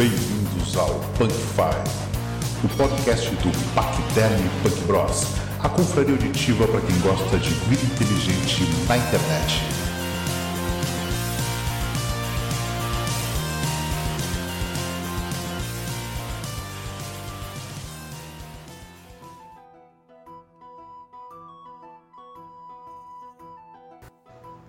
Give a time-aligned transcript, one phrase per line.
[0.00, 5.26] Bem-vindos ao Punk Five, o podcast do Pacterno e Punk Bros,
[5.62, 9.60] a confraria auditiva para quem gosta de vida inteligente na internet.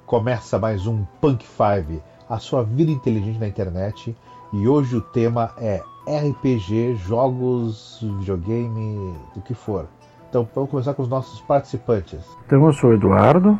[0.06, 4.14] Começa mais um Punk Five, a sua vida inteligente na internet,
[4.54, 9.86] e hoje o tema é RPG, jogos, videogame, o que for.
[10.30, 12.20] Então vamos começar com os nossos participantes.
[12.46, 13.60] Então eu sou o Eduardo.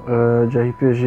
[0.00, 1.06] Uh, de RPG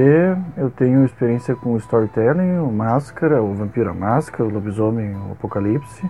[0.55, 6.09] eu tenho experiência com storytelling, o Máscara, o Vampiro a Máscara, o Lobisomem, o Apocalipse.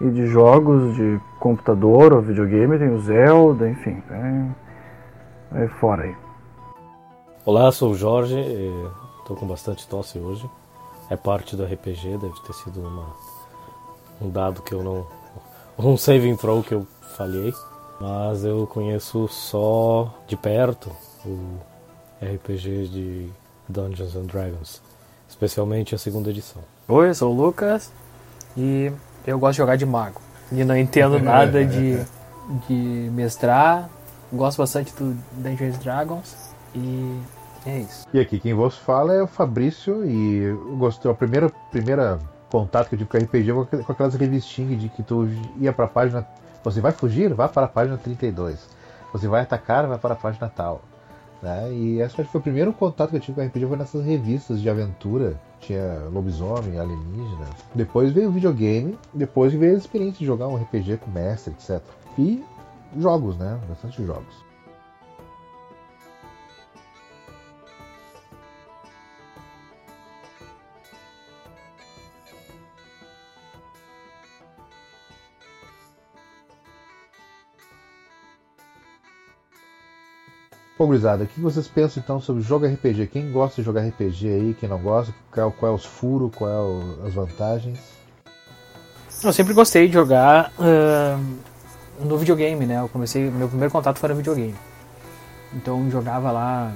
[0.00, 6.16] E de jogos de computador ou videogame tem o Zelda, enfim, é, é fora aí.
[7.44, 8.38] Olá, sou o Jorge,
[9.20, 10.48] estou com bastante tosse hoje.
[11.10, 13.06] É parte do RPG, deve ter sido uma,
[14.22, 15.06] um dado que eu não.
[15.76, 17.52] um saving throw que eu falhei.
[18.00, 20.90] Mas eu conheço só de perto
[21.24, 21.58] o
[22.22, 23.30] RPG de
[23.68, 24.80] Dungeons and Dragons,
[25.28, 26.62] especialmente a segunda edição.
[26.88, 27.92] Oi, eu sou o Lucas
[28.56, 28.90] e
[29.26, 30.20] eu gosto de jogar de mago.
[30.50, 32.02] E não entendo nada de,
[32.66, 33.90] de mestrar.
[34.32, 36.36] Gosto bastante do Dungeons and Dragons
[36.74, 37.20] e
[37.66, 38.06] é isso.
[38.12, 42.18] E aqui quem vos fala é o Fabrício e eu gostei, a primeira, primeira
[42.50, 45.84] contato que eu tive com RPG foi com aquelas revistinhas de que tu ia para
[45.84, 46.26] a página.
[46.64, 47.32] Você vai fugir?
[47.32, 48.58] Vá para a página 32.
[49.12, 49.86] Você vai atacar?
[49.86, 50.82] Vai para a página tal.
[51.42, 51.72] Né?
[51.72, 54.68] E esse foi o primeiro contato que eu tive com RPG foi nessas revistas de
[54.68, 55.40] aventura.
[55.60, 57.46] Tinha lobisomem, alienígena.
[57.74, 61.82] Depois veio o videogame, depois veio a experiência de jogar um RPG com mestre, etc.
[62.18, 62.44] E
[62.98, 63.58] jogos, né?
[63.68, 64.49] Bastante jogos.
[80.80, 83.08] Bom, gurizada, o que vocês pensam então sobre jogo RPG?
[83.08, 85.12] Quem gosta de jogar RPG aí, quem não gosta?
[85.30, 87.78] Qual, qual é os furos, qual é as vantagens?
[89.22, 92.80] Eu sempre gostei de jogar uh, no videogame, né?
[92.80, 94.54] Eu comecei, meu primeiro contato foi no videogame.
[95.52, 96.72] Então jogava lá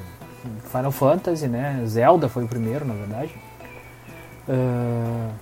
[0.70, 1.82] Final Fantasy, né?
[1.86, 3.34] Zelda foi o primeiro, na verdade.
[4.46, 5.32] Uh,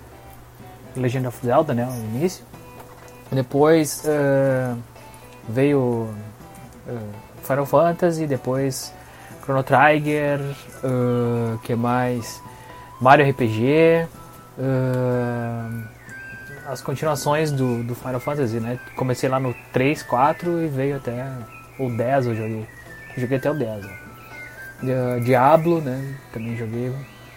[0.95, 1.85] Legend of Zelda, né?
[1.85, 2.45] O início.
[3.33, 4.79] Depois uh,
[5.49, 6.09] veio
[7.43, 8.93] Final Fantasy, depois
[9.43, 10.41] Chrono Trigger,
[10.85, 12.41] uh, que mais?
[13.01, 14.07] Mario RPG,
[14.59, 15.83] uh,
[16.67, 18.79] as continuações do, do Final Fantasy, né?
[18.95, 21.27] Comecei lá no 3, 4 e veio até
[21.79, 22.67] o 10 eu joguei.
[23.17, 23.85] Joguei até o 10.
[23.85, 23.93] Né?
[24.83, 26.17] Uh, Diablo, né?
[26.33, 26.93] Também joguei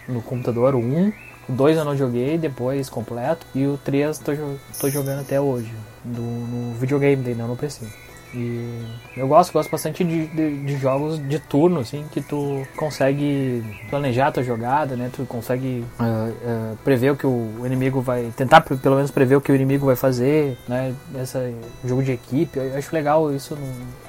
[0.08, 1.12] no computador, o 1.
[1.48, 3.44] O 2 eu não joguei, depois completo.
[3.54, 4.32] E o 3 tô,
[4.80, 5.72] tô jogando até hoje.
[6.04, 7.86] No, no videogame, não no PC.
[8.36, 8.84] E
[9.16, 14.26] eu gosto, gosto bastante de, de, de, jogos de turno, assim, que tu consegue planejar
[14.26, 15.10] a tua jogada, né?
[15.10, 18.30] Tu consegue uh, uh, prever o que o inimigo vai.
[18.36, 20.94] tentar pelo menos prever o que o inimigo vai fazer, né?
[21.14, 21.50] Essa
[21.82, 22.58] jogo de equipe.
[22.58, 23.56] Eu acho legal isso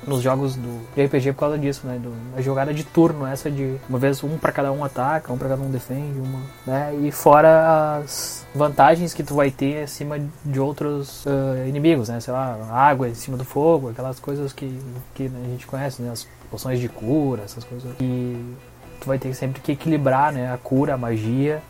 [0.05, 1.97] nos jogos do de RPG por causa disso, né?
[1.97, 5.37] Do, a jogada de turno, essa de uma vez um para cada um ataca, um
[5.37, 6.95] para cada um defende, uma, né?
[7.01, 12.19] E fora as vantagens que tu vai ter acima de outros uh, inimigos, né?
[12.19, 14.79] Sei lá, água em cima do fogo, aquelas coisas que,
[15.15, 16.11] que a gente conhece, né?
[16.11, 17.91] As poções de cura, essas coisas.
[17.99, 18.55] E
[18.99, 20.51] tu vai ter sempre que equilibrar, né?
[20.51, 21.61] A cura, a magia,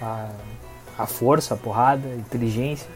[0.00, 0.28] a,
[0.98, 2.88] a força, a porrada, a inteligência.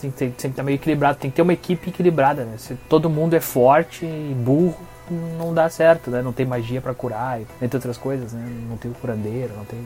[0.00, 1.18] Tem que sempre estar meio equilibrado.
[1.18, 2.56] Tem que ter uma equipe equilibrada, né?
[2.58, 4.76] Se todo mundo é forte e burro,
[5.38, 6.22] não dá certo, né?
[6.22, 8.44] Não tem magia para curar, entre outras coisas, né?
[8.68, 9.80] Não tem o curandeiro, não tem...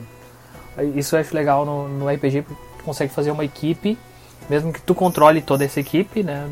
[0.95, 3.97] Isso acho legal no, no RPG, porque tu consegue fazer uma equipe,
[4.47, 6.47] mesmo que tu controle toda essa equipe, né?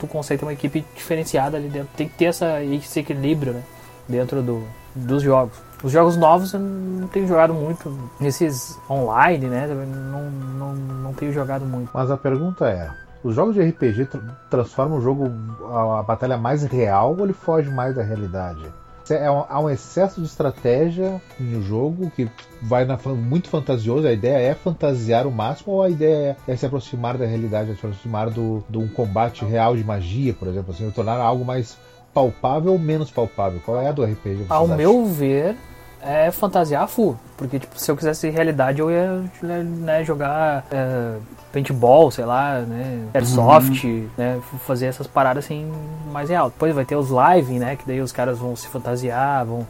[0.00, 1.90] tu consegue ter uma equipe diferenciada ali dentro.
[1.96, 3.62] Tem que ter essa, esse equilíbrio né,
[4.08, 5.56] dentro do, dos jogos.
[5.82, 7.96] Os jogos novos eu não tenho jogado muito.
[8.20, 9.66] Nesses online, né?
[9.66, 11.90] Não, não, não tenho jogado muito.
[11.92, 12.90] Mas a pergunta é:
[13.24, 15.30] os jogos de RPG tra transformam o jogo,
[15.72, 18.62] a, a, batalha mais real ou ele foge mais da realidade?
[19.08, 22.30] É um, há um excesso de estratégia no jogo que
[22.62, 24.06] vai na, muito fantasioso.
[24.06, 27.72] A ideia é fantasiar o máximo ou a ideia é, é se aproximar da realidade,
[27.72, 31.76] se aproximar do, de um combate real de magia, por exemplo, assim, tornar algo mais
[32.14, 33.60] palpável ou menos palpável?
[33.64, 34.46] Qual é a do RPG?
[34.48, 34.76] Ao acham?
[34.76, 35.56] meu ver,
[36.02, 37.16] é fantasiar full.
[37.36, 41.16] Porque, tipo, se eu quisesse realidade, eu ia né, jogar é,
[41.52, 43.06] paintball, sei lá, né?
[43.14, 44.08] Airsoft, uhum.
[44.16, 44.40] né?
[44.66, 45.70] Fazer essas paradas assim
[46.12, 46.50] mais real.
[46.50, 47.76] Depois vai ter os live, né?
[47.76, 49.66] Que daí os caras vão se fantasiar, vão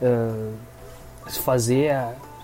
[0.00, 0.52] uh,
[1.26, 1.92] fazer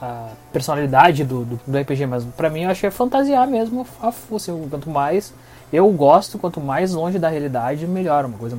[0.00, 3.86] a personalidade do, do, do, RPG, mas pra mim eu achei fantasiar mesmo.
[4.34, 5.34] Assim, quanto mais
[5.72, 8.24] eu gosto, quanto mais longe da realidade, melhor.
[8.24, 8.56] Uma coisa,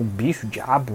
[0.00, 0.92] um, um bicho, diabo,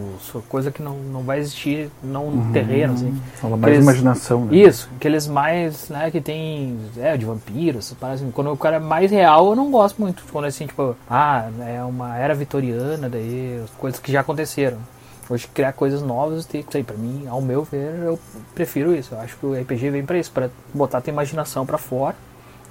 [0.50, 2.52] coisa que não, não vai existir, não uhum.
[2.52, 3.22] terreno, assim.
[3.36, 4.56] Fala mais aqueles, imaginação, né?
[4.56, 9.12] Isso, aqueles mais, né, que tem, é, de vampiros, assim, quando o cara é mais
[9.12, 10.24] real, eu não gosto muito.
[10.32, 14.78] Quando é assim, tipo, ah, é uma era vitoriana, daí, coisas que já aconteceram.
[15.30, 18.20] Hoje criar coisas novas, tem, sei, para mim, ao meu ver, eu
[18.54, 19.14] prefiro isso.
[19.14, 22.16] Eu acho que o RPG vem para isso, para botar a tua imaginação para fora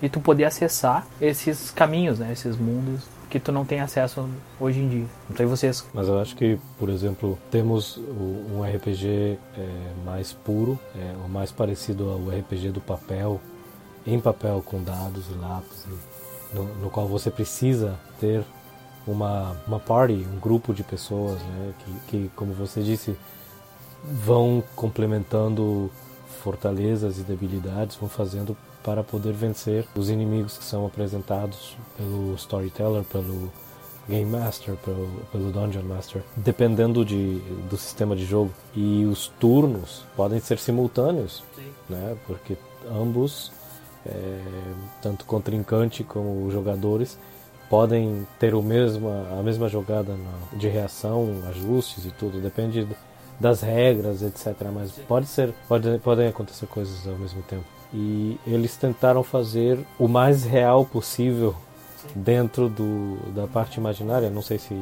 [0.02, 4.29] e tu poder acessar esses caminhos, né, esses mundos que tu não tem acesso
[4.61, 5.06] hoje em dia.
[5.26, 5.88] Não sei vocês.
[5.94, 11.50] Mas eu acho que, por exemplo, temos um RPG é, mais puro, é, o mais
[11.50, 13.40] parecido ao RPG do papel,
[14.06, 15.87] em papel com dados e lápis,
[16.52, 18.44] no, no qual você precisa ter
[19.06, 23.17] uma, uma party, um grupo de pessoas, né, que, que, como você disse,
[24.05, 25.90] vão complementando
[26.43, 33.05] fortalezas e debilidades, vão fazendo para poder vencer os inimigos que são apresentados pelo storyteller,
[33.05, 33.50] pelo
[34.08, 37.38] Game Master, pelo, pelo Dungeon Master, dependendo de,
[37.70, 38.50] do sistema de jogo.
[38.75, 41.43] E os turnos podem ser simultâneos,
[41.88, 42.17] né?
[42.26, 42.56] porque
[42.90, 43.52] ambos,
[44.05, 44.40] é,
[45.00, 47.19] tanto contrincante como os jogadores,
[47.70, 52.87] podem ter o mesma, a mesma jogada na, de reação, ajustes e tudo, depende
[53.40, 54.55] das regras, etc.
[54.73, 57.64] Mas pode ser, pode, podem acontecer coisas ao mesmo tempo.
[57.93, 61.55] E eles tentaram fazer o mais real possível
[62.15, 64.31] dentro do, da parte imaginária.
[64.31, 64.75] Não sei se,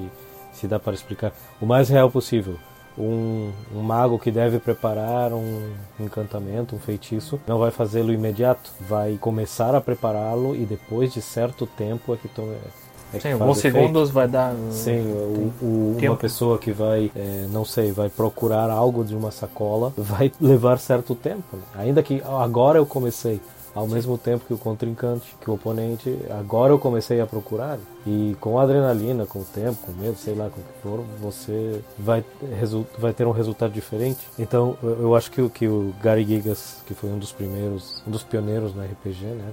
[0.52, 1.32] se dá para explicar.
[1.60, 2.56] O mais real possível.
[2.98, 9.16] Um, um, mago que deve preparar um encantamento, um feitiço, não vai fazê-lo imediato, vai
[9.16, 12.52] começar a prepará-lo e depois de certo tempo é que, to
[13.12, 14.54] é Sim, alguns segundos vai dar.
[14.70, 19.30] Sim, o, o, uma pessoa que vai, é, não sei, vai procurar algo de uma
[19.30, 21.56] sacola, vai levar certo tempo.
[21.56, 21.62] Né?
[21.74, 23.40] Ainda que agora eu comecei,
[23.74, 23.94] ao Sim.
[23.94, 27.78] mesmo tempo que o contrincante, que o oponente, agora eu comecei a procurar.
[28.06, 31.80] E com adrenalina, com o tempo, com medo, sei lá, com o que for, você
[31.98, 32.24] vai,
[32.98, 34.20] vai ter um resultado diferente.
[34.38, 38.22] Então, eu acho que, que o Gary Gigas, que foi um dos primeiros, um dos
[38.22, 39.52] pioneiros no RPG, né?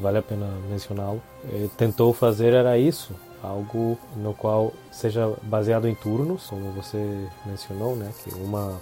[0.00, 5.94] Vale a pena mencioná-lo, eh, tentou fazer era isso, algo no qual seja baseado em
[5.94, 8.78] turnos, como você mencionou, né, que uma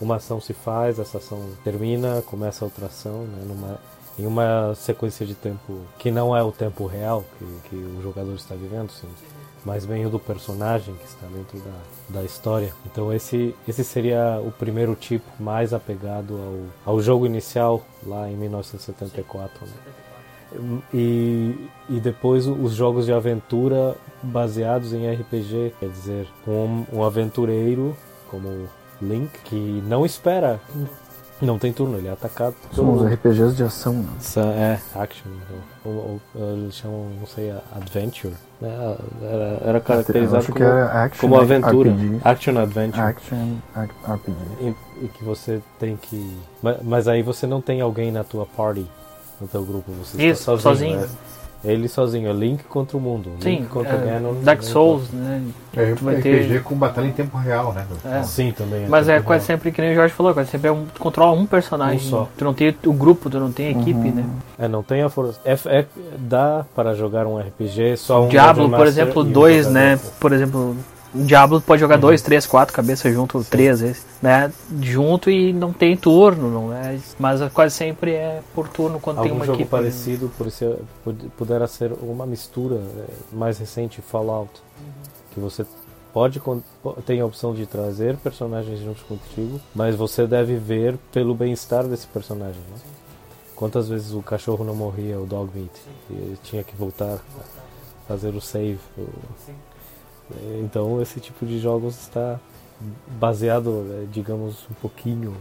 [0.00, 3.80] uma ação se faz, essa ação termina, começa outra ação, né, numa,
[4.18, 8.34] em uma sequência de tempo que não é o tempo real que, que o jogador
[8.34, 9.08] está vivendo, sim,
[9.64, 12.72] mas bem o do personagem que está dentro da, da história.
[12.86, 16.34] Então esse, esse seria o primeiro tipo mais apegado
[16.84, 19.66] ao, ao jogo inicial lá em 1974.
[19.66, 19.72] Né?
[20.92, 21.54] E,
[21.88, 27.96] e depois os jogos de aventura baseados em RPG, quer dizer, um, um aventureiro
[28.30, 28.68] como
[29.00, 30.60] Link que não espera
[31.40, 32.54] não tem turno, ele é atacado.
[32.72, 34.08] São os RPGs de ação, né?
[34.56, 35.30] É, action.
[35.84, 38.34] Ou, ou, eles chamam, não sei, Adventure.
[38.60, 38.96] Né?
[39.22, 41.90] Era, era caracterizado como, action, como aventura.
[41.90, 42.20] RPG.
[42.24, 43.00] Action Adventure.
[43.00, 43.56] Action
[44.04, 44.36] RPG.
[44.60, 46.36] E, e, que você tem que.
[46.60, 48.86] Mas, mas aí você não tem alguém na tua party
[49.40, 49.90] no teu grupo.
[49.92, 50.62] Você Isso, sozinho.
[50.62, 51.00] sozinho.
[51.00, 51.08] Né?
[51.64, 53.32] Ele sozinho, é Link contra o mundo.
[53.40, 54.34] Sim, Link contra é, Ganon.
[54.42, 55.42] Dark Souls, né?
[55.76, 56.62] É, vai RPG ter...
[56.62, 57.84] com batalha em tempo real, né?
[58.04, 58.22] É.
[58.22, 58.84] Sim, também.
[58.84, 59.58] É Mas é quase real.
[59.58, 62.06] sempre que nem o Jorge falou, quase sempre é um, tu controla um personagem.
[62.06, 62.28] Um só.
[62.36, 64.14] Tu não tem o grupo, tu não tem a equipe, uhum.
[64.14, 64.24] né?
[64.56, 65.40] É, não tem a força.
[65.44, 65.84] É, é,
[66.16, 68.28] dá para jogar um RPG só um.
[68.28, 69.98] Diablo, por exemplo, dois, né?
[70.20, 70.76] Por exemplo,
[71.14, 72.02] o Diablo pode jogar uhum.
[72.02, 73.50] dois, três, quatro cabeças junto, Sim.
[73.50, 74.52] três vezes, né?
[74.80, 76.98] Junto e não tem turno, não é?
[77.18, 79.70] Mas quase sempre é por turno quando Algum tem uma jogo equipe.
[79.70, 80.76] parecido por ser,
[81.36, 84.84] pudera ser uma mistura é, mais recente, Fallout, uhum.
[85.32, 85.64] que você
[86.12, 86.40] pode
[87.06, 92.06] tem a opção de trazer personagens juntos contigo, mas você deve ver pelo bem-estar desse
[92.06, 92.78] personagem, né?
[93.54, 95.72] Quantas vezes o cachorro não morria, o dog meat,
[96.10, 97.18] e ele tinha que voltar
[98.08, 98.80] fazer o save.
[98.96, 99.06] O...
[100.62, 102.38] Então esse tipo de jogos está
[103.18, 105.34] baseado, né, digamos, um pouquinho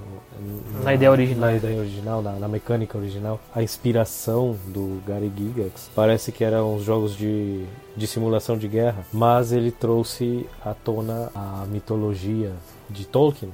[0.74, 3.40] na, na ideia original, na, ideia original na, na, mecânica original.
[3.54, 7.64] A inspiração do Gary Gygax parece que eram os jogos de,
[7.96, 12.54] de simulação de guerra, mas ele trouxe à tona a mitologia
[12.90, 13.54] de Tolkien.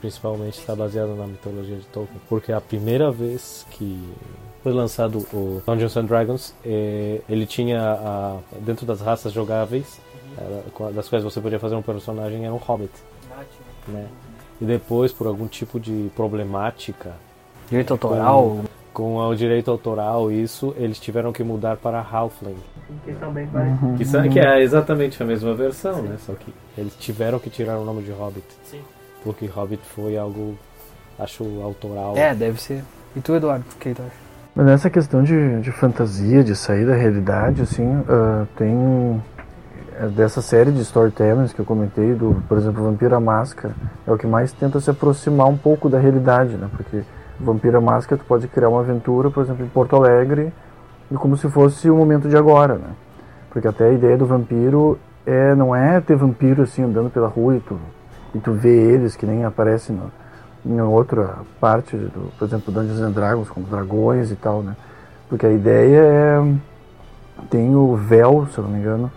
[0.00, 4.02] Principalmente está baseado na mitologia de Tolkien, porque é a primeira vez que
[4.62, 10.00] foi lançado o Dungeons and Dragons, eh, ele tinha a, dentro das raças jogáveis
[10.36, 12.92] era, das quais você podia fazer um personagem era um hobbit.
[13.88, 14.06] Né?
[14.60, 17.12] E depois, por algum tipo de problemática.
[17.68, 18.60] Direito autoral?
[18.92, 22.56] Com, com o direito autoral, isso, eles tiveram que mudar para Halfling.
[23.04, 23.96] Que são bem parecidos.
[23.96, 26.02] Que, são, que é exatamente a mesma versão, Sim.
[26.02, 26.16] né?
[26.18, 28.46] Só que eles tiveram que tirar o nome de Hobbit.
[28.64, 28.80] Sim.
[29.22, 30.56] Porque Hobbit foi algo
[31.18, 32.16] acho autoral.
[32.16, 32.82] É, deve ser.
[33.14, 34.30] E tu, Eduardo, o que tu acha?
[34.54, 39.22] Mas nessa questão de, de fantasia, de sair da realidade, assim, uh, tem
[40.08, 43.74] dessa série de storytellings que eu comentei, do, por exemplo, Vampira Máscara,
[44.06, 46.68] é o que mais tenta se aproximar um pouco da realidade, né?
[46.74, 47.02] Porque
[47.38, 50.52] Vampira Máscara tu pode criar uma aventura, por exemplo, em Porto Alegre,
[51.10, 52.90] e como se fosse o momento de agora, né?
[53.50, 57.56] Porque até a ideia do vampiro é não é ter vampiro assim andando pela rua
[57.56, 57.76] e tu,
[58.34, 60.10] e tu vê eles que nem aparece no,
[60.64, 64.76] em outra parte, do, por exemplo, Dungeons and Dragons, com dragões e tal, né?
[65.28, 66.54] Porque a ideia é.
[67.48, 69.10] Tem o véu, se eu não me engano,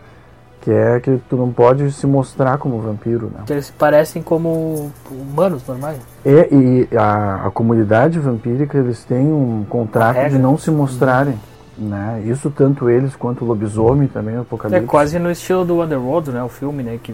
[0.64, 3.44] que é que tu não pode se mostrar como vampiro, né?
[3.50, 5.98] Eles parecem como humanos normais.
[6.26, 11.38] É, e a, a comunidade vampírica, eles têm um contrato de não se mostrarem.
[11.78, 12.24] Né?
[12.26, 14.86] Isso tanto eles quanto o lobisomem também, o Apocalipse.
[14.86, 16.42] É quase no estilo do Underworld, né?
[16.42, 16.98] O filme, né?
[17.02, 17.14] Que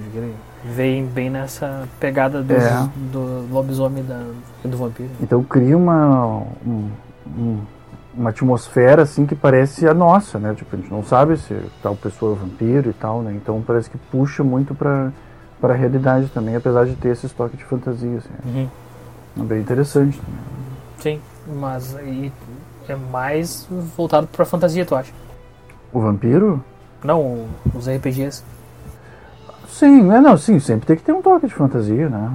[0.64, 2.90] vem bem nessa pegada do, é.
[3.12, 4.22] do lobisomem da,
[4.64, 5.10] do vampiro.
[5.22, 6.90] Então cria uma, um,
[7.36, 7.58] um,
[8.14, 10.54] uma atmosfera assim que parece a nossa, né?
[10.56, 13.34] Tipo, a gente não sabe se tal pessoa é vampiro e tal, né?
[13.34, 15.12] Então parece que puxa muito para
[15.60, 18.30] para a realidade também, apesar de ter esse estoque de fantasia, assim.
[18.46, 18.70] Uhum.
[19.40, 21.20] É bem interessante também.
[21.20, 21.22] Sim,
[21.60, 22.32] mas e
[22.88, 25.12] é mais voltado pra fantasia, tu acha?
[25.92, 26.64] O vampiro?
[27.04, 28.44] Não, os RPGs.
[29.68, 32.32] Sim, é não, sim, sempre tem que ter um toque de fantasia, né?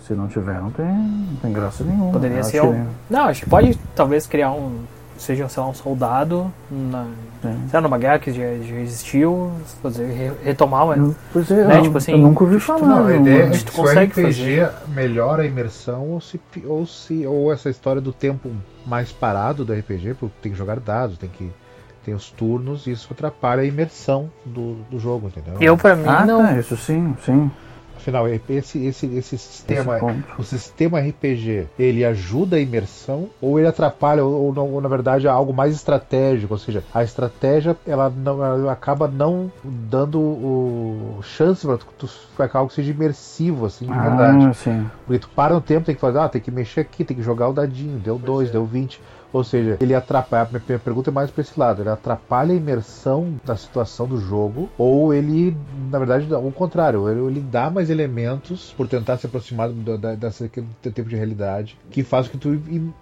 [0.00, 2.12] Se não tiver, não tem, não tem graça nenhuma.
[2.12, 2.86] Poderia ser um.
[3.10, 4.84] Não, acho que pode talvez criar um.
[5.18, 7.06] Seja, sei lá, um soldado na,
[7.42, 11.78] sei lá, numa guerra que já, já existiu, fazer, retomar, mas, pois é, né?
[11.78, 12.86] eu, tipo assim, eu nunca ouvi falar.
[12.86, 14.70] Não, a ideia é que se o RPG fazer.
[14.88, 18.50] melhora a imersão ou se, ou se ou essa história do tempo
[18.86, 21.50] mais parado do RPG, porque tem que jogar dados, tem que
[22.04, 25.60] tem os turnos e isso atrapalha a imersão do, do jogo, entendeu?
[25.60, 26.42] Eu para mim ah, não.
[26.42, 27.50] Tá, isso sim, sim.
[27.98, 33.66] Afinal, esse, esse, esse sistema, esse o sistema RPG, ele ajuda a imersão ou ele
[33.66, 38.08] atrapalha ou, ou, ou, na verdade é algo mais estratégico, ou seja, a estratégia ela
[38.08, 43.86] não ela acaba não dando o chance para tu ficar algo que seja imersivo assim,
[43.86, 44.56] de ah, verdade.
[44.56, 44.88] Sim.
[45.04, 47.22] Porque tu para no tempo, tem que fazer, ah, tem que mexer aqui, tem que
[47.22, 48.52] jogar o dadinho, deu 2, é.
[48.52, 49.00] deu 20
[49.32, 50.48] ou seja, ele atrapalha.
[50.48, 54.18] A minha pergunta é mais para esse lado: ele atrapalha a imersão da situação do
[54.18, 55.56] jogo, ou ele,
[55.90, 60.14] na verdade, o contrário, ele, ele dá mais elementos por tentar se aproximar do, da,
[60.14, 62.60] desse tempo de realidade, que faz com que tu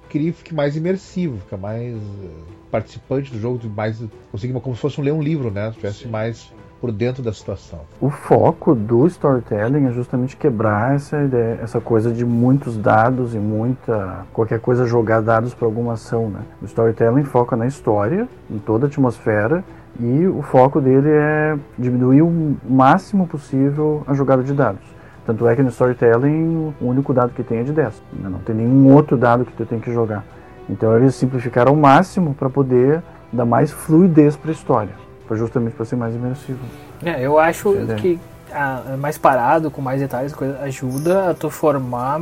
[0.08, 2.28] crie, fique mais imersivo, fica mais eh,
[2.70, 5.70] participante do jogo, mais consiga como se fosse um ler um livro, né?
[5.72, 7.80] Se tivesse mais por dentro da situação.
[8.00, 13.38] O foco do storytelling é justamente quebrar essa ideia, essa coisa de muitos dados e
[13.38, 16.40] muita qualquer coisa jogar dados para alguma ação, né?
[16.60, 19.64] O storytelling foca na história, em toda a atmosfera
[19.98, 24.84] e o foco dele é diminuir o máximo possível a jogada de dados.
[25.24, 28.02] Tanto é que no storytelling o único dado que tem é de 10.
[28.12, 28.28] Né?
[28.28, 30.24] Não tem nenhum outro dado que tu tem que jogar.
[30.68, 33.02] Então eles simplificaram ao máximo para poder
[33.32, 36.58] dar mais fluidez para a história justamente para ser mais imersivo.
[37.04, 38.18] É, eu acho que
[38.52, 42.20] a, mais parado, com mais detalhes, coisa, ajuda a tu formar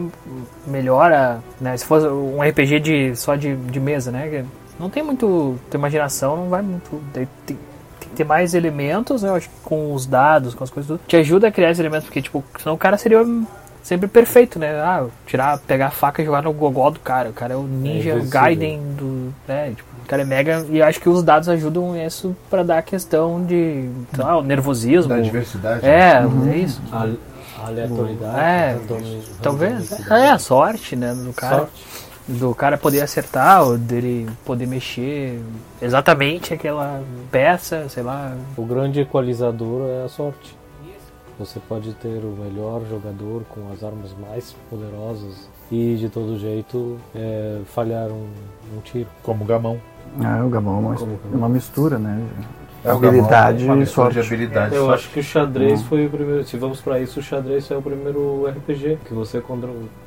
[0.66, 4.44] melhor a, né, se fosse um RPG de, só de, de mesa, né?
[4.78, 5.56] Não tem muito.
[5.70, 6.90] Tua imaginação não vai muito.
[7.12, 7.56] Tem, tem,
[8.00, 9.28] tem que ter mais elementos, né?
[9.28, 11.00] Eu acho que com os dados, com as coisas tudo.
[11.06, 13.25] Te ajuda a criar esses elementos, porque, tipo, senão o cara seria
[13.82, 14.80] sempre perfeito, né?
[14.80, 17.28] Ah, tirar, pegar a faca e jogar no gogó do cara.
[17.28, 19.32] O cara é o ninja é Gaiden do.
[19.46, 19.73] Né?
[19.76, 20.64] Tipo, o cara é mega.
[20.68, 23.88] E acho que os dados ajudam isso para dar a questão de.
[24.14, 25.08] Sei lá, o nervosismo.
[25.08, 25.84] Da diversidade.
[25.84, 26.52] É, uhum.
[26.52, 26.80] é isso.
[26.92, 27.08] A,
[27.62, 28.38] a aleatoriedade.
[28.38, 28.78] É,
[29.42, 30.11] talvez.
[30.11, 31.14] É, a sorte, né?
[31.14, 31.56] Do cara.
[31.56, 31.94] Sorte.
[32.26, 35.42] Do cara poder acertar, ou dele poder mexer
[35.80, 38.34] exatamente aquela peça, sei lá.
[38.56, 40.56] O grande equalizador é a sorte.
[41.38, 46.99] Você pode ter o melhor jogador com as armas mais poderosas e de todo jeito
[47.14, 48.28] é, falhar um,
[48.75, 49.08] um, tiro.
[49.23, 49.80] Como o gamão.
[50.23, 52.23] Ah, o gamão é uma, é uma mistura, né?
[52.84, 54.20] É, habilidade e sorte.
[54.20, 55.00] habilidade Eu sorte.
[55.00, 55.84] acho que o xadrez hum.
[55.84, 56.44] foi o primeiro.
[56.44, 59.42] Se vamos para isso, o xadrez é o primeiro RPG que você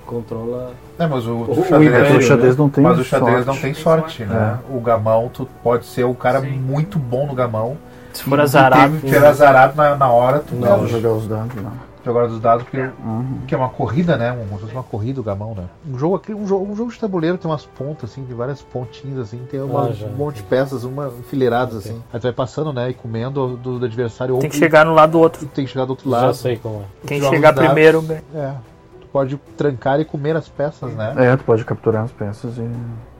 [0.06, 0.74] controla.
[1.00, 2.62] É, mas o, o, xadrez, Império, o xadrez né?
[2.62, 3.48] não tem Mas o xadrez sorte.
[3.48, 4.60] não tem sorte, né?
[4.72, 4.77] É.
[4.77, 6.51] O gamão, tu pode ser o cara Sim.
[6.51, 7.77] muito bom no gamão
[8.18, 9.00] se for azarado.
[9.00, 10.82] Se for azarado na, na hora, tu não.
[10.82, 11.88] Não, jogar os dados, não.
[12.04, 13.42] Jogar os dados, porque uhum.
[13.46, 14.32] que é uma corrida, né?
[14.32, 15.66] Uma, uma corrida, o gamão, né?
[15.86, 18.62] Um jogo, aqui, um, jogo, um jogo de tabuleiro tem umas pontas, assim, de várias
[18.62, 21.92] pontinhas, assim, tem uma, ah, um monte de peças, uma enfileiradas, okay.
[21.92, 22.04] assim.
[22.14, 22.90] Aí tu vai passando, né?
[22.90, 24.38] E comendo do, do adversário.
[24.40, 25.46] Tem que chegar no lado do outro.
[25.48, 26.28] Tem que chegar do outro lado.
[26.28, 27.08] Já sei como é.
[27.08, 28.24] Quem chegar primeiro ganha.
[28.34, 28.54] É.
[29.02, 31.14] Tu pode trancar e comer as peças, né?
[31.18, 32.70] É, tu pode capturar as peças e.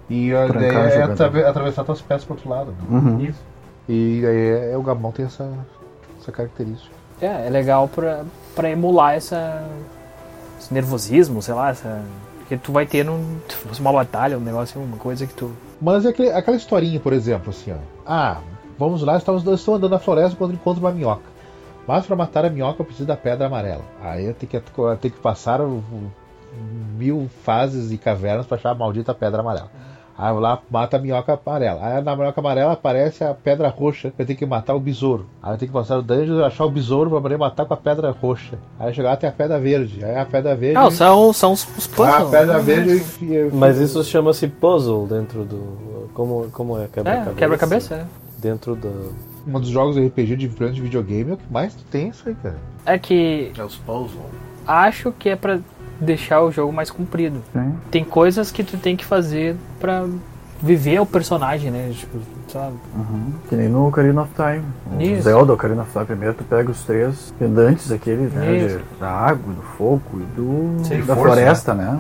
[0.10, 2.72] E a ideia é atravessar tuas peças pro outro lado.
[2.72, 2.78] Né?
[2.90, 3.20] Uhum.
[3.20, 3.57] Isso.
[3.90, 5.50] E aí é, o Gabão tem essa,
[6.22, 6.94] essa característica.
[7.22, 8.24] É, é legal pra,
[8.56, 9.64] pra emular essa,
[10.60, 12.02] esse nervosismo, sei lá, essa,
[12.40, 15.52] Porque tu vai ter num, se fosse uma batalha, um negócio, uma coisa que tu.
[15.82, 17.78] Mas é aquele- aquela historinha, por exemplo, assim, ó.
[18.06, 18.40] Ah,
[18.78, 21.24] vamos lá, estamos, estou andando na floresta quando encontro uma minhoca.
[21.88, 23.84] Mas para matar a minhoca eu preciso da pedra amarela.
[24.02, 25.60] Aí eu tenho que, eu tenho que passar
[26.98, 29.70] mil fases e cavernas para achar a maldita pedra amarela.
[30.18, 31.80] Aí eu vou lá, mata a minhoca amarela.
[31.86, 34.12] Aí na minhoca amarela aparece a pedra roxa.
[34.18, 35.28] Eu tenho que matar o besouro.
[35.44, 37.74] Aí eu tenho que passar o dungeon e achar o besouro pra poder matar com
[37.74, 38.58] a pedra roxa.
[38.80, 40.04] Aí chegar até a pedra verde.
[40.04, 40.74] Aí a pedra verde.
[40.74, 42.34] Não, são, são os, os Ah, puzzles.
[42.34, 43.06] a pedra verde.
[43.54, 46.10] Mas isso chama-se puzzle dentro do.
[46.16, 47.36] Como, como é É, quebra-cabeça?
[47.36, 48.06] quebra-cabeça, é.
[48.40, 49.14] Dentro do.
[49.48, 52.36] Um dos jogos RPG de de videogame é o que mais tu tem isso aí,
[52.36, 52.56] cara.
[52.86, 54.26] É que É os puzzle.
[54.66, 55.60] acho que é pra
[56.00, 57.42] deixar o jogo mais comprido.
[57.54, 57.74] Sim.
[57.92, 60.06] Tem coisas que tu tem que fazer pra
[60.62, 61.92] viver o personagem, né?
[61.94, 62.18] Tipo,
[62.52, 62.74] sabe?
[62.96, 63.32] Uhum.
[63.48, 64.64] Que nem no Ocarina of Time.
[64.92, 65.22] O Isso.
[65.24, 66.06] Zelda Ocarina of Time.
[66.06, 68.58] Primeiro tu pega os três pendantes aqueles, né?
[68.58, 68.78] Isso.
[68.78, 72.00] de- da água, do fogo e do, Sim, da força, floresta, né?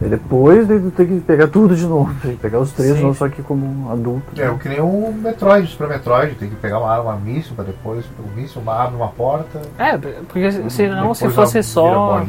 [0.00, 2.10] E depois tu tem que pegar tudo de novo.
[2.22, 4.40] Tem que pegar os três novo, só que como adulto.
[4.40, 7.62] É o que nem o Metroid, Super Metroid, tem que pegar uma arma míssil pra
[7.62, 9.60] depois, o míssil uma, abre uma porta.
[9.78, 12.24] É, porque senão se depois fosse só.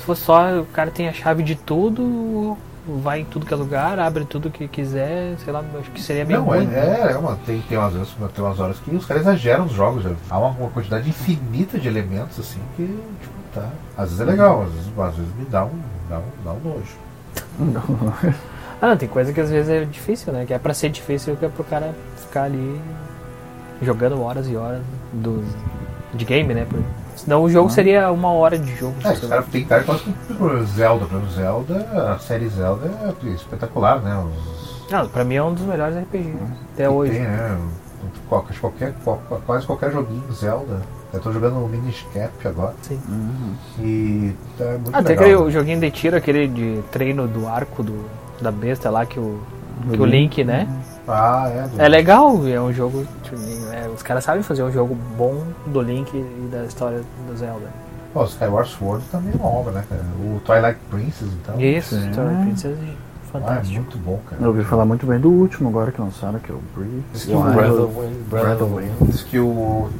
[0.00, 2.56] Se fosse só o cara tem a chave de tudo,
[3.02, 6.24] vai em tudo que é lugar, abre tudo que quiser, sei lá, acho que seria
[6.24, 6.68] meio Não, ruim.
[6.72, 9.66] é, é, é uma, tem, tem, umas, vezes- tem umas horas que os caras exageram
[9.66, 10.02] os jogos.
[10.02, 10.10] já.
[10.30, 13.68] Há uma, uma quantidade infinita de elementos assim que, tipo, tá.
[13.96, 15.70] Às vezes é legal, às vezes, às vezes me dá um,
[16.08, 18.34] dá um, dá um nojo.
[18.82, 20.46] Ah, não, tem coisa que às vezes é difícil, né?
[20.46, 22.80] Que é pra ser difícil que é pro cara ficar ali
[23.82, 24.80] jogando horas e horas
[25.12, 25.44] do,
[26.14, 26.64] de game, né?
[26.64, 26.82] Por-
[27.24, 28.94] Senão o jogo seria uma hora de jogo.
[29.04, 32.90] É, os caras tem cara que gosta de Zelda, por exemplo, Zelda, a série Zelda
[33.24, 34.16] é espetacular, né?
[34.24, 36.34] Os, Não, pra mim é um dos melhores RPG
[36.74, 37.12] até que hoje.
[37.12, 37.58] Tem, né?
[38.28, 40.80] Qual- Qualquer, qual- quase qualquer joguinho Zelda.
[41.12, 42.74] Eu tô jogando o Minish Cap agora.
[42.82, 43.00] Sim.
[43.80, 45.24] E tá muito Ah, tem legal.
[45.40, 48.04] aquele joguinho de tiro, aquele de treino do arco do,
[48.40, 49.40] da besta lá que o,
[49.92, 50.68] que o Link, né?
[51.08, 51.62] Ah, é.
[51.68, 53.04] do- É legal, é um jogo.
[53.72, 57.66] é, os caras sabem fazer um jogo bom do Link e da história do Zelda.
[58.12, 60.02] Pô, Skyward Sword também é uma obra, né, cara?
[60.24, 61.60] O Twilight Princess, então.
[61.60, 62.10] Isso, sim.
[62.10, 63.74] Twilight Princess é Ah, é fantástico.
[63.74, 64.42] muito bom, cara.
[64.42, 67.26] Eu ouvi falar muito bem do último agora que lançaram, que é o Breath.
[67.28, 68.62] Wild.
[68.62, 68.90] Of.
[69.10, 69.90] Diz que o, o-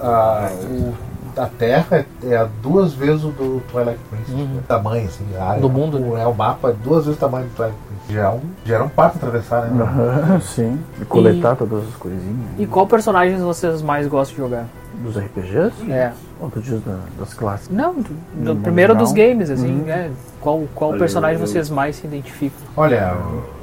[0.00, 0.94] a, o-
[1.36, 4.34] a Terra é, é duas vezes o do Twilight Princess.
[4.34, 4.58] Uhum.
[4.58, 5.60] O tamanho, assim, a área.
[5.60, 8.14] Do mundo, o, é, o mapa é duas vezes o tamanho do Twilight Princess.
[8.14, 9.82] Já é um, já era um parto atravessar, né?
[9.82, 10.78] Aham, Sim.
[11.00, 12.50] E coletar todas as coisinhas.
[12.58, 14.66] E qual personagens vocês mais gostam de jogar?
[15.02, 15.90] Dos RPGs?
[15.90, 16.12] É.
[16.40, 17.68] Ou tu diz da- das classes?
[17.68, 19.88] Não, do, do No primeiro dos games, assim, Uhum.
[19.88, 20.10] é.
[20.40, 22.58] Qual, qual Olha, personagem eu- vocês mais se identificam?
[22.76, 23.16] Olha,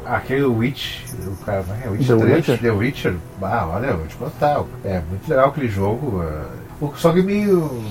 [0.06, 1.84] aquele Witch, o cara, né?
[1.90, 2.60] Witch The 3, Witcher?
[2.60, 6.18] The Witcher, ah, olha, eu vou te contar, é muito legal aquele jogo.
[6.18, 6.61] o-
[6.96, 7.84] Só que meio.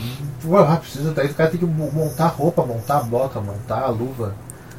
[0.68, 3.88] Ah, precisa daí o cara tem que mo- montar roupa, montar a bota, montar a
[3.88, 4.35] luva.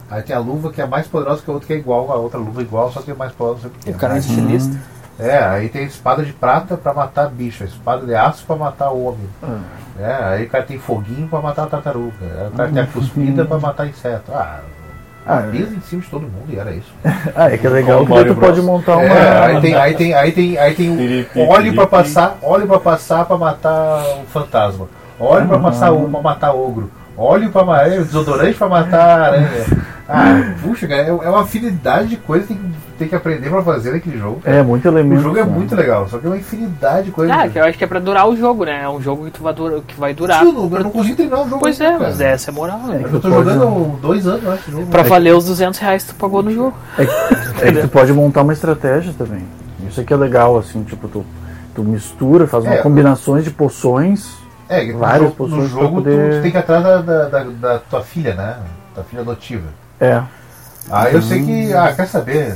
[0.09, 2.15] Aí tem a luva que é mais poderosa que a outra que é igual, a
[2.15, 3.67] outra luva igual, só que é mais poderosa.
[3.67, 3.91] não sei porquê.
[3.91, 4.77] O cara é Aí- estilista.
[5.19, 8.55] É, aí tem a espada de prata pra matar bicho, a espada de aço pra
[8.55, 9.29] matar homem.
[9.43, 9.59] Ah,
[9.99, 12.15] É, aí o cara tem foguinho pra matar a tartaruga.
[12.21, 14.31] Aí o cara tem a cuspida pra matar inseto.
[14.33, 14.61] Ah,
[15.25, 16.91] Ah, pisa em cima de todo mundo e era isso.
[17.35, 19.05] ah, é que é legal Como que daí tu pode montar uma.
[19.05, 21.87] É, aí tem, aí tem, aí tem, aí tem óleo pra piripi.
[21.87, 24.87] passar, óleo pra passar pra matar o fantasma,
[25.19, 29.47] óleo pra passar o, pra matar ogro, óleo pra matar, desodorante pra matar aranha.
[30.09, 33.49] Ah, puxa, cara, é é uma afinidade de coisas que tem, que- tem que aprender
[33.49, 34.41] pra fazer naquele jogo.
[34.45, 35.21] É, muito O elemento.
[35.21, 35.51] jogo é né?
[35.51, 37.35] muito legal, só que é uma infinidade de coisas.
[37.35, 38.83] Ah, que eu acho que é pra durar o jogo, né?
[38.83, 40.43] É um jogo que, tu vai, durar, que vai durar.
[40.45, 41.59] eu, não, eu não consigo terminar o jogo.
[41.59, 42.29] Pois é, mas cara.
[42.29, 43.01] essa é moral, né?
[43.03, 44.85] Eu tô Pode jogando dois anos esse jogo.
[44.87, 46.73] Pra valer os 200 reais que tu pagou no jogo.
[47.61, 49.43] É que tu pode montar uma estratégia também.
[49.89, 51.25] Isso aqui é legal, assim, tipo, tu,
[51.73, 52.81] tu mistura, faz uma É.
[52.83, 54.39] combinações de poções.
[54.69, 56.59] É, que no várias jogo, no posições pra jogo tu- poder- tu, tem que ir
[56.59, 58.57] atrás da, da, da- da tua filha, né?
[58.95, 59.67] Tua filha adotiva.
[59.99, 60.21] É.
[60.89, 62.55] Aí eu sei que, ah, quer saber?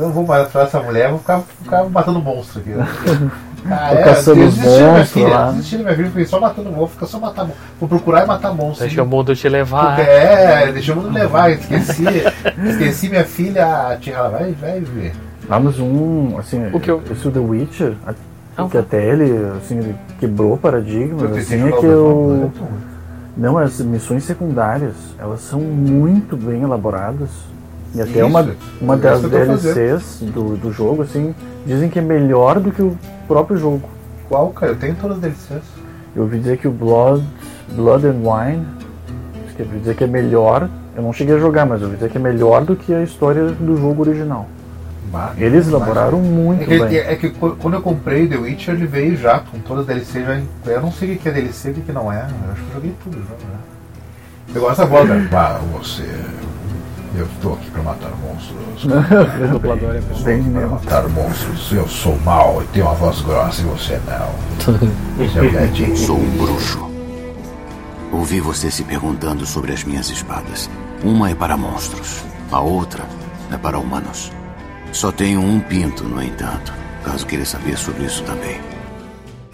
[0.00, 2.70] Eu não vou mais atrás dessa mulher, vou ficar, ficar matando monstro aqui.
[3.70, 5.50] Ah, Tô caçando os desisti da minha monstros filha, lá.
[5.50, 7.62] desisti da minha filha, fiquei só matando monstro, fica só matar monstro.
[7.78, 8.86] Vou procurar e matar monstro.
[8.86, 10.00] Deixa o mundo te levar.
[10.00, 12.04] É, deixa o mundo levar, esqueci.
[12.66, 15.12] esqueci minha filha, a tia, ela vai, vai ver.
[15.50, 18.14] Ah, mas um, assim, O que eu- esse The Witcher, a-
[18.56, 22.52] Não, que até ele, assim, ele quebrou paradigmas, assim, é que o eu...
[23.36, 27.28] Não, as missões secundárias, elas são muito bem elaboradas.
[27.94, 28.48] E até Isso, uma,
[28.80, 31.34] uma é das que DLCs do, do jogo, assim,
[31.66, 33.82] dizem que é melhor do que o próprio jogo.
[34.28, 34.72] Qual, cara?
[34.72, 35.62] Eu tenho todas as DLCs.
[36.14, 37.24] Eu ouvi dizer que o Blood,
[37.72, 38.64] Blood and Wine,
[39.56, 41.96] que eu ouvi dizer que é melhor, eu não cheguei a jogar, mas eu ouvi
[41.96, 44.46] dizer que é melhor do que a história do jogo original.
[45.12, 46.96] Bah, Eles mas- elaboraram É muito que, bem.
[46.98, 50.22] é que qu- quando eu comprei The Witcher, ele veio já com todas as DLC
[50.24, 50.40] já.
[50.70, 52.18] Eu não sei o que é DLC e o que não é.
[52.18, 53.34] Eu acho que eu joguei tudo já.
[53.48, 53.58] Né?
[54.54, 55.28] Eu gosto da voz, né?
[55.34, 56.04] Ah, você.
[57.16, 58.84] Eu estou aqui para matar monstros.
[58.84, 60.70] O dublador é Para mesmo.
[60.70, 61.72] matar monstros.
[61.72, 65.24] Eu sou mal e tenho uma voz grossa e você não.
[65.24, 65.96] Esse é Gadinho.
[65.96, 66.90] Sou um bruxo.
[68.12, 70.70] Ouvi você se perguntando sobre as minhas espadas.
[71.02, 73.04] Uma é para monstros, a outra
[73.52, 74.30] é para humanos.
[74.92, 76.72] Só tenho um pinto, no entanto,
[77.04, 78.60] caso queira saber sobre isso também.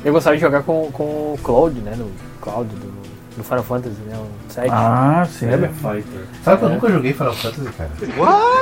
[0.05, 1.03] Eu gostava de jogar com, com
[1.35, 1.95] o Cloud, né?
[1.97, 2.93] No Cloud do,
[3.37, 4.17] do Final Fantasy, né?
[4.17, 4.69] O 7.
[4.73, 5.47] Ah, sim.
[5.47, 5.69] Lembra?
[5.69, 6.21] Fighter.
[6.43, 7.91] Sabe que eu nunca joguei Final Fantasy, cara?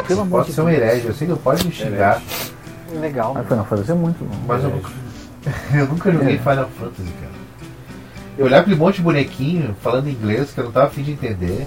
[0.07, 2.21] Pelo amor Pode de ser um herege, eu sei que não pode me xingar,
[3.01, 3.35] Legal.
[3.37, 4.37] Ah, Final Fantasy é muito bom.
[4.47, 4.91] mas eu nunca,
[5.75, 7.35] eu nunca joguei Final Fantasy, cara.
[8.37, 11.67] Eu olhava aquele monte de bonequinho falando inglês que eu não tava afim de entender.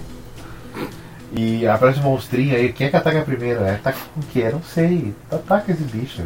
[1.32, 3.62] E aparece um monstrinho aí, quem é que ataca primeiro?
[3.62, 4.40] É, ataca com o quê?
[4.46, 5.14] Eu não sei.
[5.30, 6.22] Ataca esse bicho.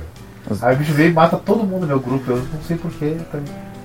[0.60, 3.16] Aí o bicho veio e mata todo mundo no meu grupo, eu não sei porquê.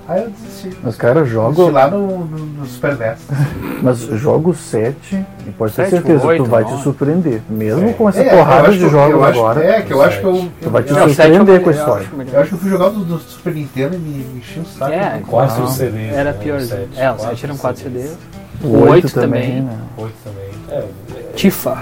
[0.08, 0.78] Aí eu desisti.
[0.86, 1.70] Os caras Desisti jogam.
[1.70, 3.20] lá no, no, no Super NES.
[3.84, 7.41] Mas jogo 7, e pode ter certeza, oito, tu vai te surpreender.
[7.50, 7.93] Mesmo É.
[7.93, 9.63] com essa É, porrada de jogos acho- agora.
[9.65, 10.50] É, que eu acho que eu.
[10.62, 12.08] Tu vai te eu, Não, o surpreender eu- com a eu história.
[12.08, 14.63] acho eu acho que eu fui jogar do, do Super Nintendo e me, me encheu
[14.63, 14.93] o saco.
[14.93, 15.67] É, Quatro Ah.
[15.67, 16.13] CDs.
[16.13, 16.58] Era né, pior.
[16.60, 16.89] o sete.
[16.98, 18.17] É, o Quatro 7 eram 4 CDs.
[18.63, 19.62] O O 8 8 também, também.
[19.63, 19.78] né?
[19.98, 20.50] Oito também.
[20.72, 20.86] É,
[21.36, 21.78] Tifa.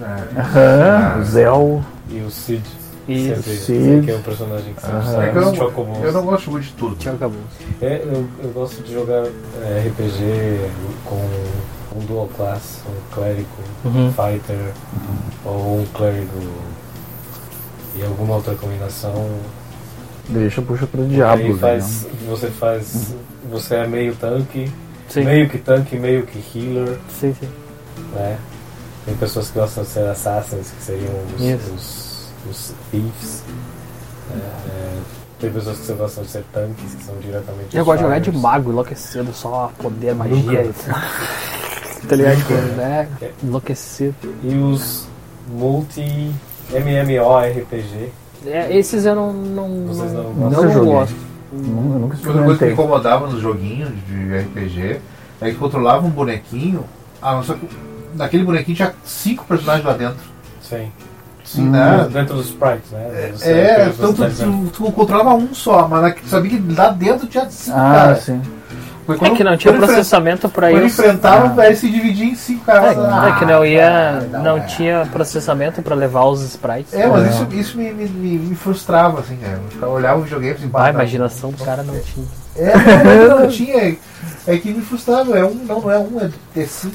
[0.00, 0.40] É.
[0.40, 1.82] Aham, o Zell.
[2.10, 2.62] e o Cid.
[3.08, 3.42] Isso.
[3.42, 4.04] Cid.
[4.04, 5.32] Que é um personagem que sempre É que eu, sai.
[5.32, 6.96] não, eu não gosto de tudo.
[7.80, 9.24] É, eu, eu gosto de jogar
[9.62, 10.70] é, RPG
[11.04, 13.46] com um dual class, um clérigo,
[13.84, 14.12] Uhum.
[14.12, 14.72] fighter,
[15.44, 16.28] ou um clérigo
[17.96, 19.30] e alguma outra combinação.
[20.28, 21.42] Deixa, puxa pro Aí diabo.
[21.54, 21.54] né?
[21.58, 23.14] faz, você faz.
[23.50, 24.70] Você é meio tanque,
[25.08, 25.24] Sim.
[25.24, 27.48] meio que tanque, meio que healer, Sim, sim.
[28.14, 28.36] né?
[29.06, 32.07] Tem pessoas que gostam de ser assassins, que seriam os, Isso.
[32.50, 33.42] Os, thieves.
[34.30, 34.40] né?
[34.68, 34.98] É,
[35.40, 38.20] tem pessoas que gostam de ser tanques, que são diretamente Eu os gosto de jogar
[38.20, 40.70] de mago, enlouquecido, só poder, magia
[42.08, 42.36] Tá ligado?
[42.76, 43.08] Né?
[43.42, 44.14] Enlouquecido.
[44.42, 45.06] E os
[45.48, 46.32] multi
[46.72, 48.12] MMORPG.
[48.46, 49.32] É, esses eu não.
[49.32, 50.92] não Vocês não não, joguei.
[50.92, 51.14] gosto.
[51.52, 55.00] Não, eu nunca Outra coisa que me incomodava nos joguinhos de RPG
[55.40, 56.84] é que controlava um bonequinho,
[57.22, 57.68] ah, só que
[58.14, 60.18] naquele bonequinho tinha cinco personagens lá dentro.
[60.62, 60.90] Sim.
[61.48, 61.70] Sim, Hum.
[61.70, 62.08] né?
[62.12, 63.32] Dentro dos sprites, né?
[63.34, 66.74] Você É, tem os então tu, personagens tu, controlava um só, mas tu sabia que
[66.74, 68.14] lá dentro tinha cinco, Ah, cara.
[68.16, 68.42] sim.
[69.10, 71.00] É que não tinha quando processamento pra Quando isso.
[71.00, 72.94] enfrentava, velho, se dividia em cinco caras.
[72.98, 74.18] É que não ia.
[74.34, 74.60] Ah, Não é.
[74.60, 76.92] tinha processamento pra levar os sprites.
[76.92, 77.30] É, mas É.
[77.30, 79.58] isso, isso me, me, me, frustrava, assim, cara.
[79.80, 80.90] Eu olhava o videogame assim, Ah, a não.
[80.90, 82.26] imaginação do cara não tinha.
[82.54, 83.96] É, não, não, não tinha.
[84.46, 85.38] É que me frustrava.
[85.38, 86.94] É um, não, não é um, é ter cinco.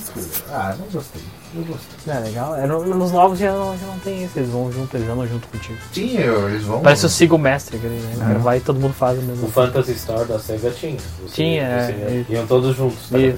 [0.51, 1.23] Ah, não gostei.
[1.55, 2.13] Eu gostei.
[2.13, 2.55] É legal.
[2.55, 4.37] É, no- nos novos já não, já não tem isso.
[4.39, 5.77] Eles vão junto, eles andam junto contigo.
[5.93, 6.81] Sim, eu- eles vão.
[6.81, 8.13] Parece o Siga o Mestre, né?
[8.15, 9.45] O cara vai e todo mundo faz o mesmo.
[9.47, 10.97] O Phantasy Star da Sega tinha.
[11.21, 12.31] Você- Tinha, é, você- isso.
[12.31, 13.09] Iam todos juntos.
[13.09, 13.19] tá?
[13.19, 13.37] Isso.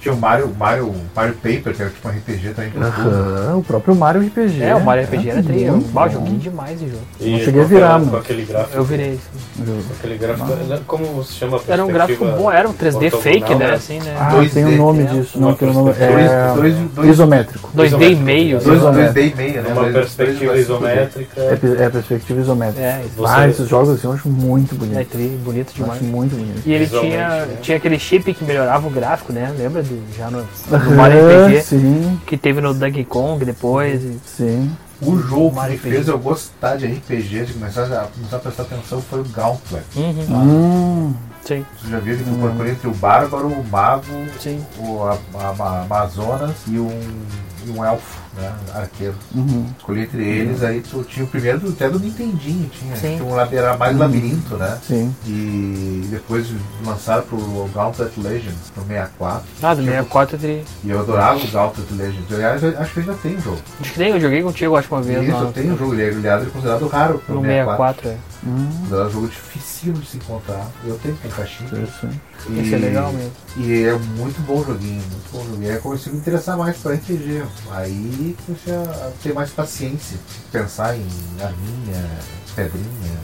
[0.00, 2.72] Tinha o Mario, Mario, Mario Paper, que era tipo um RPG também.
[2.80, 4.62] Aham, o próprio Mario RPG.
[4.62, 5.64] É, o Mario RPG era tri.
[5.64, 7.02] Eu muito bah, joguei demais esse jogo.
[7.20, 8.10] E Não cheguei a com virar, aquela- mano.
[8.12, 8.76] Com aquele gráfico.
[8.76, 9.82] Eu virei isso.
[9.98, 10.46] Aquele gráfico.
[10.86, 11.60] Como se chama?
[11.66, 13.74] Era um gráfico Perspectiva bom, era um 3D fake, ortogonal, né?
[13.74, 14.16] Assim, né?
[14.18, 15.40] Ah, 2D, tem o nome é, disso.
[15.40, 15.90] Não, tem o nome.
[15.98, 16.52] É...
[16.54, 17.55] Dois, dois, dois, Isométrico.
[17.74, 18.58] 2D e meio.
[18.60, 19.20] dois, Isométrico.
[19.20, 19.72] 2D e meio, né?
[19.72, 21.40] Uma Dois- perspectiva isométrica.
[21.40, 22.80] É, é perspectiva isométrica.
[22.86, 25.08] É, Ah, esses jogos assim eu acho muito É bonito.
[25.10, 25.92] tri, bonito demais.
[25.94, 26.62] acho muito bonito.
[26.66, 27.56] E ele tinha, né?
[27.62, 29.52] tinha aquele chip que melhorava o gráfico, né?
[29.58, 31.62] Lembra do, já no, no Mario RPG?
[31.62, 34.02] Sim, Que teve no Donkey Kong depois.
[34.02, 34.70] e- sim.
[35.02, 38.38] O jogo que Mario me fez eu gostar de RPG, de começar a, começar a
[38.40, 39.84] prestar atenção, foi o Gauntlet.
[39.94, 40.26] Uhum.
[41.08, 44.02] Hum, Sim, Você já viu que tu procura entre o Bárbaro, o Mago,
[44.40, 44.64] sim.
[44.78, 46.88] o a, a- a- Amazonas e um,
[47.66, 48.52] e um elfo, né?
[48.74, 49.14] Arqueiro.
[49.34, 49.66] uhum.
[49.78, 53.16] Escolhi entre eles, aí tu tinha o primeiro do- até do Nintendinho, tinha, Sim.
[53.16, 54.78] tinha um lab- era mais labirinto, né?
[54.86, 55.14] Sim.
[55.26, 56.46] E depois
[56.84, 59.44] lançaram pro Gauntlet Legends, pro 64.
[59.62, 60.62] Ah, do 64 eu teria.
[60.84, 62.32] E eu adorava o Gauntlet Legends.
[62.32, 63.58] Aliás, eu acho que ainda tem o jogo.
[63.80, 65.22] Acho que nem eu joguei contigo, acho uma vez.
[65.28, 65.94] Isso, eu tenho o jogo.
[65.94, 68.02] Ele é, aliás, é considerado raro pro No 64.
[68.02, 68.16] 64, é.
[68.46, 70.66] Hum, É um jogo difícil de se encontrar.
[70.84, 71.68] Eu tenho que caixinha.
[72.48, 73.32] E, Esse é legal mesmo.
[73.56, 75.70] E é muito bom joguinho, muito bom joguinho.
[75.70, 77.42] Aí eu comecei a me interessar mais por RPG.
[77.72, 80.18] Aí comecei a ter mais paciência.
[80.52, 81.06] Pensar em
[81.40, 82.10] arminha,
[82.54, 83.18] pedrinha,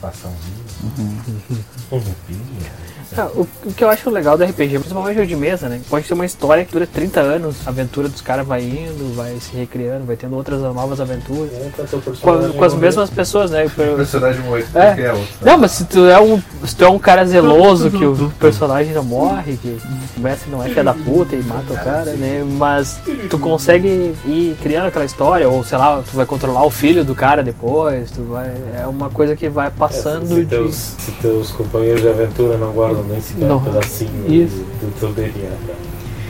[0.00, 0.64] bastãozinho,
[1.90, 2.72] roupinha.
[3.16, 5.80] Ah, o, o que eu acho legal do RPG, principalmente jogo de mesa, né?
[5.88, 9.36] Pode ter uma história que dura 30 anos, a aventura dos caras vai indo, vai
[9.40, 11.50] se recriando, vai tendo outras novas aventuras.
[11.66, 13.66] Entra teu Com, com as mesmas pessoas, né?
[13.76, 15.00] O personagem morre, É.
[15.02, 15.26] é outro.
[15.42, 18.92] Não, mas se tu é um, se tu é um cara zeloso que o personagem
[18.92, 19.78] não morre, que
[20.16, 22.44] o mestre não é filha da puta e mata o cara, né?
[22.46, 22.98] Mas
[23.30, 27.14] tu consegue ir criando aquela história, ou sei lá, tu vai controlar o filho do
[27.14, 28.50] cara depois, tu vai.
[28.80, 30.46] É uma coisa que vai É, passando se, de.
[30.46, 33.56] teus, se teus companheiros de aventura não guardam sequer Não.
[33.56, 34.64] um pedacinho Isso.
[34.80, 35.50] do, do teu DNA.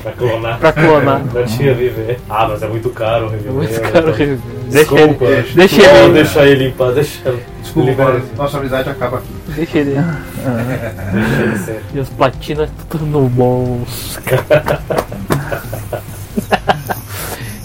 [0.03, 0.59] Pra clonar.
[0.61, 1.23] Pra clonar.
[1.35, 2.21] Não tinha viver.
[2.31, 3.53] Ah, mas é muito caro reviver.
[3.53, 4.41] Muito caro então- reviver.
[4.71, 5.25] Deixa Desculpa.
[5.25, 7.43] ele- deixa, deixa ele- deixar ele limpar, deixa ele.
[7.63, 9.27] Desculpa, libera- nossa amizade acaba aqui.
[9.49, 9.95] Deixa ele.
[9.95, 11.83] deixa ele ser.
[11.95, 14.21] E as platinas tudo no bolso.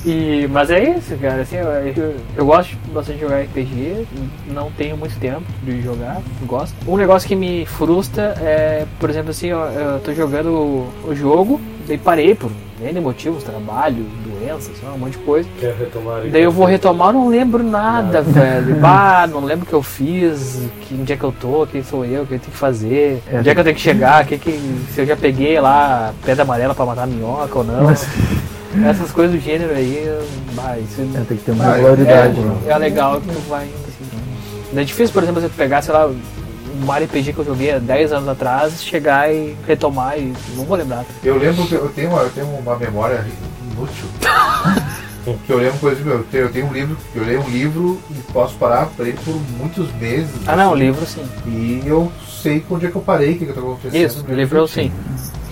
[0.06, 1.42] E, mas é isso, cara.
[1.42, 4.08] Assim, eu, eu, eu gosto bastante de jogar RPG.
[4.48, 6.76] Não tenho muito tempo de jogar, gosto.
[6.88, 11.16] Um negócio que me frustra é, por exemplo, assim, eu, eu tô jogando o, o
[11.16, 15.48] jogo, daí parei por N motivos, trabalho, doenças, um monte de coisa.
[15.60, 18.76] Quer retomar Daí eu vou retomar, não lembro nada, velho.
[18.78, 22.04] Bah, não lembro o que eu fiz, que, onde é que eu tô, quem sou
[22.04, 23.38] eu, o que eu tenho que fazer, É.
[23.38, 24.52] onde é que eu tenho que chegar, que, que,
[24.94, 27.94] se eu já peguei lá pedra amarela pra matar minhoca ou não.
[28.86, 30.08] Essas coisas do gênero aí,
[30.54, 32.40] bah, isso É, tem que ter uma Ah, regularidade.
[32.40, 32.58] é, né?
[32.68, 33.66] é legal que tu vai.
[33.66, 34.80] Assim.
[34.80, 38.14] É difícil, por exemplo, você pegar, sei lá, um RPG que eu joguei há 10
[38.14, 41.06] anos atrás, chegar e retomar e não vou lembrar.
[41.24, 43.26] Eu lembro que eu tenho uma, eu tenho uma memória
[43.72, 44.06] inútil.
[45.46, 48.02] que eu lembro, por exemplo, eu tenho, eu tenho um livro, eu leio um livro
[48.10, 50.32] e posso parar pra ele por muitos meses.
[50.48, 51.26] Ah, não, o assim, livro sim.
[51.46, 53.96] E eu sei onde é que eu parei, o que, que tá acontecendo.
[53.96, 54.92] Isso, o livro eu sim.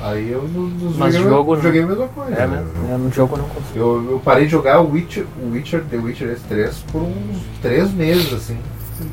[0.01, 1.61] Aí eu no, nos Mas joguei, jogo não.
[1.61, 2.33] joguei a mesma coisa.
[2.33, 2.57] É, né?
[2.57, 2.93] né?
[2.93, 3.77] É, no jogo eu não consigo.
[3.79, 7.91] Eu, eu parei de jogar o Witcher, o Witcher, The Witcher S3 por uns três
[7.91, 8.57] meses, assim.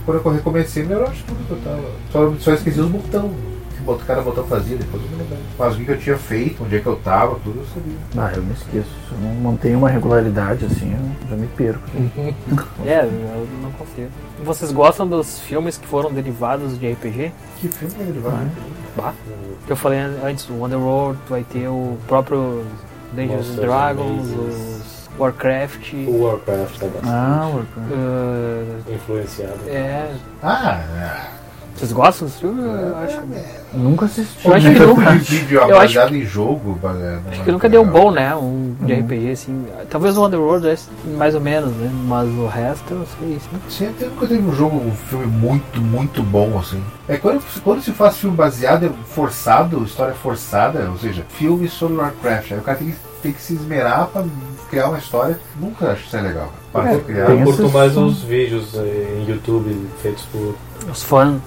[0.05, 1.83] Quando eu recomecei, me lembrava de tudo que eu tava.
[2.13, 3.33] Só, só esqueci os botões.
[3.77, 5.43] Que bot- cada botão fazia, depois eu me lembrava.
[5.59, 7.97] Mas o que eu tinha feito, onde é que eu tava, tudo eu sabia.
[8.17, 8.89] Ah, eu me esqueço.
[9.09, 11.81] Se eu não mantenho uma regularidade assim, eu já me perco.
[12.87, 14.09] É, eu não confio.
[14.45, 17.33] Vocês gostam dos filmes que foram derivados de RPG?
[17.57, 18.47] Que filme é ele vai?
[18.97, 19.13] Bah.
[19.67, 22.65] Que eu falei antes, o Underworld, vai ter o próprio
[23.13, 25.93] Dungeons Monsters Dragons, os Warcraft.
[26.09, 27.91] O Warcraft tá bastante Ah, Warcraft.
[27.93, 29.59] uh, influenciado.
[29.69, 30.11] é.
[30.43, 31.29] Ah,
[31.77, 32.65] Vocês gostam dos filmes?
[32.65, 33.21] Eu acho,
[33.75, 34.47] Nunca assisti.
[34.49, 34.87] Eu acho que é.
[34.87, 35.11] nunca.
[35.13, 36.79] vídeo Eu acho baseado em jogo.
[36.83, 38.35] baseado acho numa- que nunca deu bom, né?
[38.35, 39.67] Um de RPG assim.
[39.91, 40.77] Talvez o Underworld é
[41.19, 41.91] mais ou menos, né?
[42.07, 43.37] Mas o resto eu sei.
[43.37, 43.61] Assim.
[43.69, 46.83] Sempre nunca teve um jogo, um filme muito, muito bom assim.
[47.09, 52.53] É quando, quando se faz filme baseado, forçado, história forçada, ou seja, filme sobre Warcraft,
[52.53, 54.23] aí o cara tem que, tem que se esmerar pra
[54.71, 55.39] criar uma história.
[55.61, 56.53] Nunca acho isso é legal.
[56.73, 57.31] Para É, criar.
[57.31, 60.55] Eu curto mais são- os vídeos eh, em YouTube feitos por,
[60.91, 61.41] Os fãs.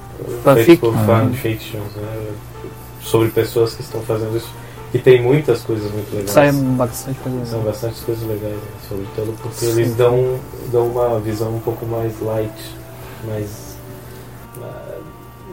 [0.65, 2.27] feitos por fanfictions, né?
[3.01, 4.49] Sobre pessoas que estão fazendo isso.
[4.93, 6.31] E tem muitas coisas muito legais.
[6.31, 7.45] Sai bastante coisa.
[7.45, 9.71] São bastante coisas legais né, sobre tudo, porque Sim.
[9.71, 10.39] eles dão,
[10.71, 12.75] dão uma visão um pouco mais light,
[13.27, 13.77] mais,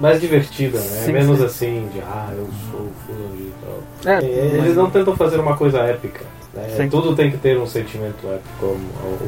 [0.01, 0.85] mais divertida, né?
[1.05, 1.45] Sim, Menos sim.
[1.45, 4.13] assim de ah, eu sou fulano de tal.
[4.15, 6.21] É, E Eles não tentam fazer uma coisa épica.
[6.57, 6.69] Né?
[6.77, 6.89] Sim.
[6.89, 8.77] Tudo tem que ter um sentimento épico,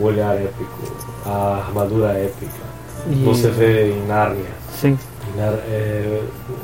[0.00, 0.78] o olhar épico,
[1.26, 2.68] a armadura épica.
[3.10, 4.98] E- Você vê em Nárnia, Sim.
[5.34, 6.20] em Nar- é,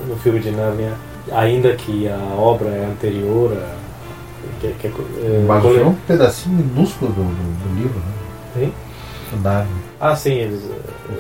[0.09, 0.93] no filme de Nárnia,
[1.33, 3.85] ainda que a obra é anterior a.
[4.61, 8.63] Que, que, é, Mas é um pedacinho minúsculo do, do, do livro, né?
[8.65, 8.75] Hein?
[9.33, 9.73] O Narnia.
[10.01, 10.63] Ah, sim, eles.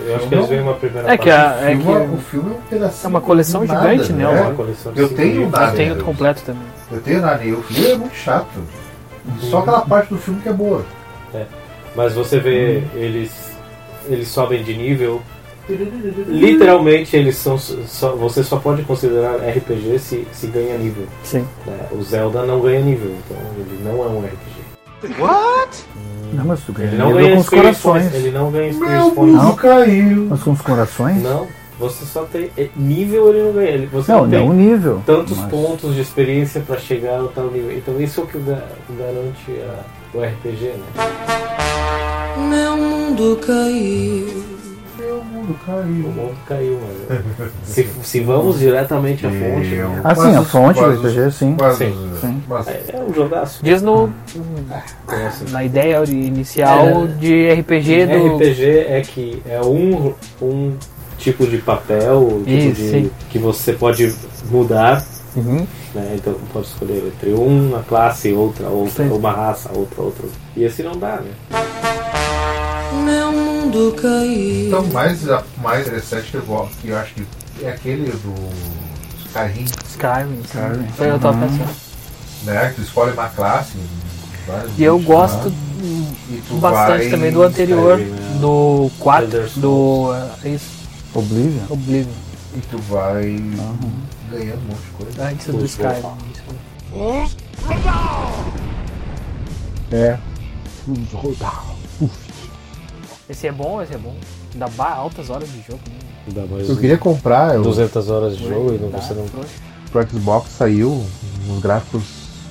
[0.06, 1.64] Eu acho que eles veem uma primeira É que, parte.
[1.64, 3.04] a, é, o, filme, que o filme é um pedacinho.
[3.06, 4.24] é uma coleção nada, gigante, né?
[4.24, 5.66] É uma uma coleção Eu tenho nada.
[5.72, 6.62] eu tenho completo também.
[6.92, 7.48] Eu tenho Narnia.
[7.50, 8.46] E o filme é muito chato.
[9.40, 10.84] Só aquela parte do filme que é boa.
[11.94, 13.52] Mas você vê, eles.
[14.06, 15.22] Eles sobem de nível.
[16.28, 17.56] Literalmente, eles são.
[17.58, 21.06] Só, você só pode considerar RPG se, se ganha nível.
[21.22, 21.46] Sim.
[21.66, 21.88] né?
[21.92, 24.64] O Zelda não ganha nível, então ele não é um RPG.
[26.32, 28.02] Não, mas tu ganha Ele não nível ganha com os corações.
[28.02, 28.14] Points.
[28.14, 29.42] Ele não ganha Meu Points.
[29.42, 30.26] mundo caiu.
[30.30, 31.22] Mas com os corações?
[31.22, 31.46] Não,
[31.78, 32.50] você só tem.
[32.56, 33.68] é, Nível ele não ganha.
[33.70, 35.02] Ele- Você Não, não, tem não o nível.
[35.04, 37.76] tantos mas- pontos de experiência para chegar ao tal nível.
[37.76, 38.64] Então isso é o que ga-
[38.98, 40.84] garante a- o RPG, né?
[42.48, 44.44] Meu mundo caiu.
[44.98, 45.84] Meu mundo O caiu.
[45.86, 47.50] mundo caiu, mas.
[47.64, 50.00] se, se vamos diretamente à fonte, Eu- né?
[50.04, 51.56] Ah, sim, a fonte do RPG, sim.
[51.76, 52.42] Sim, sim.
[52.66, 53.60] É, é um jogaço.
[53.62, 58.36] Diz no, Então, assim, na ideia inicial É, de RPG do.
[58.36, 60.72] RPG é que é um, um
[61.24, 64.14] tipo de papel tipo Isso, de- que você pode
[64.50, 65.04] mudar.
[65.34, 65.66] Uhum.
[65.94, 66.12] Né?
[66.16, 69.10] Então pode escolher entre uma classe, outra, outra, Sim.
[69.10, 70.26] uma raça, outra, outra.
[70.56, 71.30] E assim não dá, né?
[73.04, 74.66] Meu mundo caiu.
[74.68, 77.26] Então, mais, a- mais interessante que eu gosto, que eu acho que
[77.62, 78.34] é aquele do
[79.26, 80.40] Skyrim, Skyrim.
[80.44, 80.86] Skyrim.
[80.96, 81.70] Foi eu tava pensando.
[82.44, 82.68] né?
[82.68, 83.72] Que tu escolhe uma classe.
[84.46, 85.52] vários E eu gosto lá,
[86.48, 88.38] tu bastante também do anterior, Skyrim, né?
[88.40, 90.10] do 4, Elder do.
[90.44, 90.83] é isso,
[91.14, 91.64] Oblivion.
[91.70, 92.12] Oblivion.
[92.56, 93.24] E tu vai
[94.30, 95.28] ganhando um monte de coisa.
[95.28, 96.02] Antes do Os Skyrim.
[96.92, 97.34] Wolf.
[99.92, 100.18] É.
[103.28, 104.14] Esse é bom, esse é bom.
[104.54, 105.80] Dá ba- altas horas de jogo.
[105.88, 106.32] Né?
[106.34, 109.26] Dá mais Eu queria comprar, eu, 200 horas de jogo e não, você não.
[109.90, 111.04] pro Xbox saiu
[111.48, 112.02] uns gráficos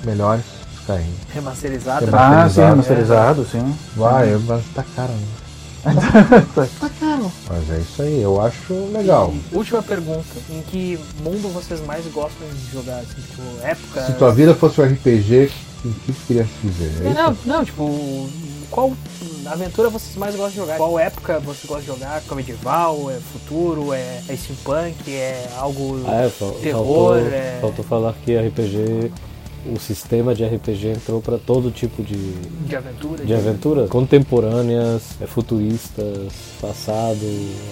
[0.04, 0.43] melhores.
[0.82, 1.13] Skyrim.
[1.34, 2.06] Remasterizado.
[2.06, 2.43] Remasterizado.
[2.45, 2.69] Ah, sim, é.
[2.69, 3.76] remasterizado, sim.
[3.95, 5.42] Vai, mas tá caro ainda.
[5.83, 7.31] Tá caro.
[7.49, 9.33] Mas é isso aí, eu acho legal.
[9.51, 12.99] E última pergunta: em que mundo vocês mais gostam de jogar?
[12.99, 14.05] Assim, tipo, época.
[14.05, 15.51] Se tua vida fosse um RPG,
[15.85, 17.05] o que tu queria dizer?
[17.05, 17.13] É isso?
[17.13, 18.29] Não, não, tipo,
[18.71, 18.93] qual
[19.45, 20.77] aventura vocês mais gostam de jogar?
[20.77, 22.23] Qual época vocês gostam de jogar?
[22.29, 23.11] É medieval?
[23.11, 23.93] É futuro?
[23.93, 25.11] É, é steampunk?
[25.11, 26.29] É algo Ah, é,
[26.61, 27.17] terror?
[27.17, 27.57] faltou, é...
[27.61, 29.11] faltou falar que RPG,
[29.65, 32.34] o sistema de RPG entrou para todo tipo de,
[32.67, 33.26] De aventura?
[33.26, 37.19] de aventuras contemporâneas, é, futuristas, passado,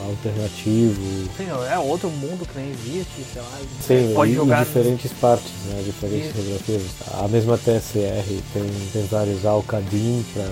[0.07, 1.01] alternativo.
[1.37, 3.59] Sim, é outro mundo que nem existe, sei lá.
[3.81, 4.61] Sim, pode e, jogar.
[4.61, 5.81] e diferentes partes, né?
[5.85, 6.81] Diferentes geografias.
[7.13, 10.45] A mesma TSR tem, tem vários Alcadim para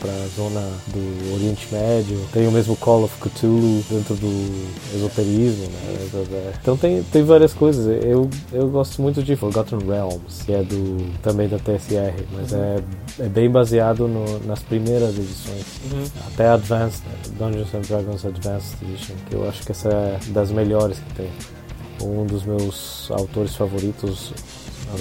[0.00, 2.18] para zona do Oriente Médio.
[2.32, 6.52] Tem o mesmo Call of Cthulhu dentro do esoterismo, né?
[6.60, 7.86] Então tem, tem várias coisas.
[8.04, 10.75] Eu, eu gosto muito de Forgotten Realms, que é do
[11.22, 12.78] também da TSR, mas é,
[13.20, 15.64] é bem baseado no- nas primeiras edições.
[15.92, 16.04] Uhum.
[16.28, 17.14] Até Advanced, né?
[17.38, 21.30] Dungeons and Dragons Advanced Edition, que eu acho que essa é das melhores que tem.
[22.02, 24.32] Um dos meus autores favoritos,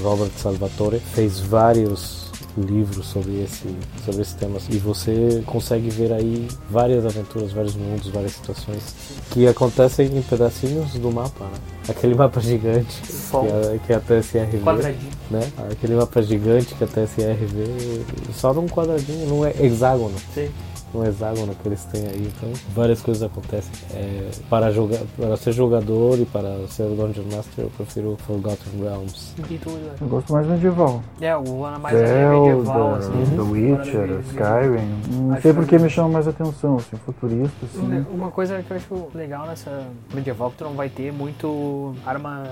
[0.02, 2.25] Robert Salvatore, fez vários
[2.58, 3.68] livros sobre esse,
[4.04, 4.58] sobre esse tema.
[4.70, 8.96] E você consegue ver aí várias aventuras, vários mundos, várias situações
[9.32, 11.58] que acontecem em pedacinhos do mapa, né?
[11.90, 15.12] Aquele mapa gigante que a, que a TSR vê, Quadradinho.
[15.30, 15.52] né?
[15.72, 18.02] Aquele mapa gigante que a TSR vê
[18.34, 20.50] só num quadradinho, num hexágono Sim.
[20.96, 23.72] Um hexágono que eles têm aí, então várias coisas acontecem.
[23.94, 28.82] É, para, jogar, para ser jogador e para ser o Dungeon Master, eu prefiro Forgotten
[28.82, 29.34] Realms.
[29.36, 29.96] Tudo?
[30.02, 31.02] Eu gosto mais medieval.
[31.22, 33.36] É, o Ana mais é medieval, Zelda, assim.
[33.36, 34.20] The Witcher.
[34.28, 35.22] Skyrim.
[35.22, 38.06] Não Acho sei porque que- me chama mais atenção, assim, futurista, assim.
[38.12, 42.44] Uma coisa que eu acho legal nessa medieval que tu não vai ter muito arma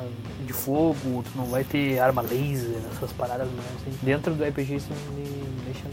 [0.46, 3.98] de fogo, tu não vai ter arma laser, essas paradas mais assim.
[4.02, 5.24] Dentro do RPG isso me
[5.66, 5.84] deixa.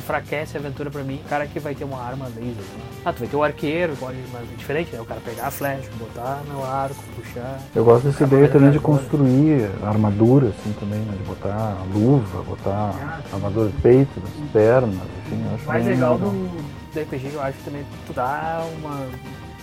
[0.00, 1.20] Enfraquece a aventura pra mim.
[1.24, 2.44] O cara que vai ter uma arma laser.
[2.54, 2.84] Né?
[3.04, 5.00] Ah, tu vai ter o arqueiro, pode, mas é diferente, né?
[5.00, 7.60] O cara pegar a flecha, botar no arco, puxar.
[7.74, 8.98] Eu gosto dessa ideia também de armadura.
[9.00, 11.14] construir armadura, assim, também, né?
[11.16, 12.94] De botar luva, botar
[13.32, 14.94] armadura de peito, das pernas,
[15.26, 15.44] enfim.
[15.48, 19.06] eu acho mais bem legal do, do RPG eu acho também tu dá uma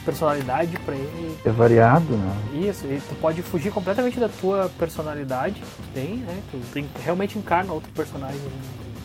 [0.06, 2.36] personalidade pra ele É variado, né?
[2.54, 6.40] Isso, e tu pode fugir completamente da tua personalidade que tu tem, né?
[6.52, 8.40] Tu tem- realmente encarna outro personagem.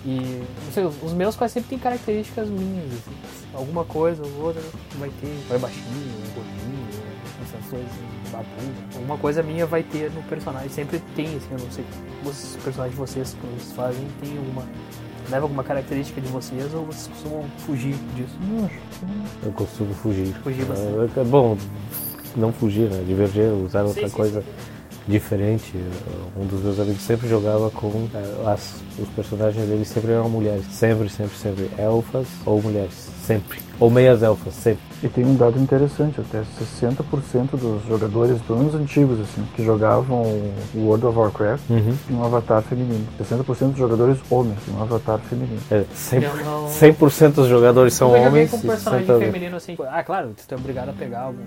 [0.05, 3.17] E, não sei, os meus quase sempre têm características minhas, assim.
[3.55, 4.63] Alguma coisa ou outra
[4.99, 6.89] vai ter, vai baixinho, gordinho,
[7.43, 7.89] essas coisas,
[8.33, 8.47] babu.
[8.95, 11.85] Alguma coisa minha vai ter no personagem, sempre tem, assim, eu não sei,
[12.25, 14.65] os personagens de vocês que vocês fazem tem alguma.
[15.31, 18.37] Leva alguma característica de vocês ou vocês costumam fugir disso?
[19.41, 20.35] Que Eu costumo fugir.
[20.43, 21.17] Fugir bastante.
[21.17, 21.57] É, é bom,
[22.35, 23.05] não fugir, né?
[23.07, 24.72] Divergir, usar outra Sim, sim, coisa sim.
[25.07, 25.73] Diferente.
[26.37, 30.65] Um dos meus amigos sempre jogava com é, as, os personagens dele sempre eram mulheres.
[30.71, 31.71] Sempre, sempre, sempre.
[31.79, 33.11] Elfas ou mulheres.
[33.25, 33.61] Sempre.
[33.79, 34.81] Ou meias elfas, sempre.
[35.03, 40.23] E tem um dado interessante, até 60% dos jogadores, pelo menos antigos, assim, que jogavam
[40.23, 40.55] o
[40.87, 41.97] World of Warcraft, Uhum.
[42.07, 43.05] tinham um avatar feminino.
[43.19, 45.59] 60% dos jogadores homens tinham um avatar feminino.
[45.71, 48.51] É, 100%, Eu não- 100% dos jogadores são homens.
[48.51, 49.77] com um e personagem 60 feminino assim.
[49.91, 51.39] Ah, claro, tu é obrigado a pegar algum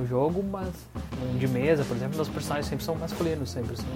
[0.00, 0.68] no, jogo, mas
[1.38, 3.86] de mesa, por exemplo, meus personagens sempre são masculinos, sempre são.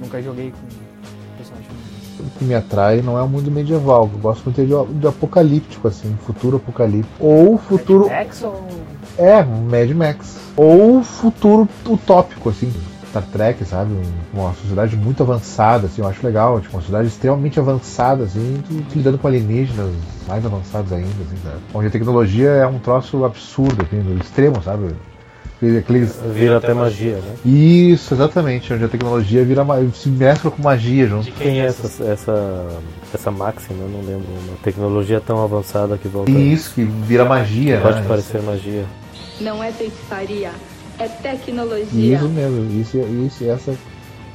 [0.00, 1.94] Nunca joguei com personagem feminino.
[2.20, 4.08] O que me atrai não é o mundo medieval.
[4.12, 7.24] Eu gosto muito de, de apocalíptico, assim, futuro apocalíptico.
[7.24, 8.08] Ou futuro.
[8.08, 8.64] Max ou.
[9.18, 10.38] É, Mad Max.
[10.56, 12.72] Ou futuro utópico, assim.
[13.14, 13.92] Star Trek, sabe?
[13.92, 16.60] Um- Uma sociedade muito avançada, assim, eu acho legal.
[16.60, 18.62] Tipo, uma sociedade extremamente avançada, assim,
[18.94, 19.92] lidando com alienígenas
[20.26, 21.56] mais avançados ainda, assim, sabe?
[21.72, 24.94] Onde a tecnologia é um troço absurdo, assim, do extremo, sabe?
[25.56, 26.16] Aquele- Aqueles.
[26.32, 27.34] Vira até magia, né?
[27.44, 29.64] Isso, exatamente, onde a tecnologia vira
[29.94, 31.30] se mescla com magia junto.
[31.32, 32.68] Quem é essa, essa,
[33.14, 33.78] essa máxima?
[33.82, 34.26] Eu não lembro.
[34.48, 36.30] Uma tecnologia tão avançada que volta.
[36.30, 38.06] Isso, que vira magia, Pode né?
[38.08, 38.84] parecer magia.
[39.40, 40.50] Não é feitiçaria,
[40.98, 42.16] é tecnologia.
[42.16, 43.74] Isso mesmo, isso, isso, essa,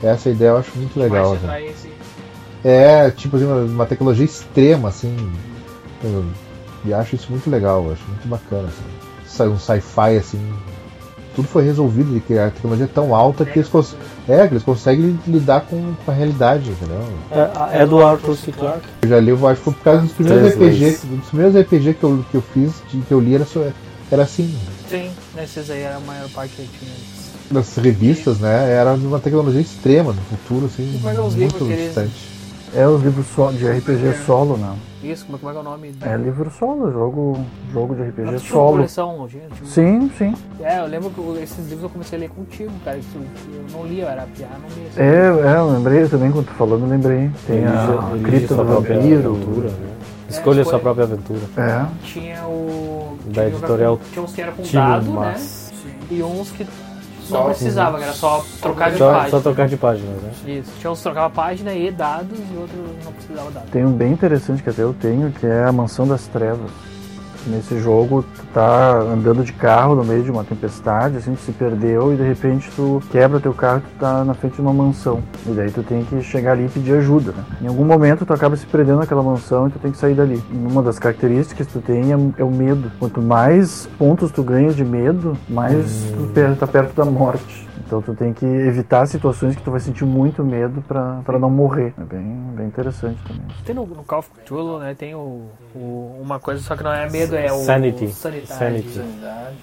[0.03, 1.35] essa ideia eu acho muito legal.
[1.35, 1.89] esse-
[2.63, 5.15] É, tipo assim, uma, uma tecnologia extrema, assim.
[6.03, 6.25] Eu,
[6.85, 8.67] e acho isso muito legal, eu acho muito bacana.
[8.67, 9.27] Assim.
[9.27, 10.39] Sai- Um sci-fi, assim.
[11.39, 13.95] Tudo foi resolvido, de que a tecnologia é tão alta que eles, cons
[14.27, 17.01] é, que eles conseguem lidar com, com a realidade, entendeu?
[17.71, 18.51] É, é do Arthur C.
[18.51, 18.85] Clarke.
[19.03, 21.93] Eu já li, eu acho que foi por causa dos primeiros RPG, dos primeiros RPG
[21.93, 22.73] que eu, que eu fiz,
[23.07, 23.63] que eu li, era, só-
[24.11, 24.53] era assim.
[24.89, 26.91] Sim, nesses aí era a maior parte que tinha.
[27.51, 31.01] nas revistas, né, era uma tecnologia extrema no futuro, assim, os
[31.35, 32.28] livros muito que eles- distante.
[32.75, 34.75] É os livros so- de RPG solo, né?
[35.03, 35.95] Isso, como é, como é que é o nome?
[36.01, 37.39] É livro solo, jogo,
[37.71, 38.71] jogo de RPG Nossa, tinha uma solo.
[38.77, 40.35] coleção, tinha- Sim, sim.
[40.59, 42.97] É, eu lembro que esses livros eu comecei a ler contigo, cara.
[42.97, 44.87] Eu não lia, eu era piá, não lia.
[44.89, 45.01] assim.
[45.01, 47.31] É, é, eu lembrei também quando tu falou, eu lembrei.
[47.47, 47.87] Tem a
[48.23, 49.29] Cripta sua do própria Vampiro.
[49.35, 49.89] aventura, né?
[50.29, 50.79] Escolha sua escolha.
[50.81, 51.39] própria aventura.
[51.57, 51.85] É.
[52.05, 53.17] Tinha o.
[53.25, 55.35] Da tinha editorial Tinha uns que era com dado, né?
[56.11, 56.67] E uns que
[57.29, 59.29] não precisava, que era só trocar de Só, página.
[59.29, 60.31] só trocar de páginas, né?
[60.45, 60.71] Isso.
[60.79, 63.69] Tinha uns que trocava página e dados e outros não precisava dados.
[63.69, 66.71] Tem um bem interessante que até eu tenho, que é a Mansão das Trevas.
[67.49, 71.51] Nesse jogo, tu tá andando de carro no meio de uma tempestade, assim, tu se
[71.51, 74.71] perdeu e de repente tu quebra teu carro e tu tá na frente de uma
[74.73, 75.19] mansão.
[75.47, 77.43] E daí tu tem que chegar ali e pedir ajuda, né?
[77.63, 80.41] Em algum momento tu acaba se perdendo naquela mansão e tu tem que sair dali.
[80.51, 82.91] E uma das características que tu tem é, é o medo.
[82.99, 87.67] Quanto mais pontos tu ganha de medo, mais tu per- tá perto da morte.
[87.89, 91.49] Então tu tem que evitar situações que tu vai sentir muito medo pra, pra não
[91.49, 91.91] morrer.
[91.97, 92.21] É bem,
[92.55, 93.41] bem interessante também.
[93.65, 94.93] Tem no, no Call of Cthulhu, né?
[94.93, 97.57] Tem o, o- uma coisa, só que não é medo, é o.
[97.65, 98.09] Sanity.
[98.09, 98.47] Sanidade.
[98.47, 98.89] Sanity.
[98.93, 99.55] Sanidade,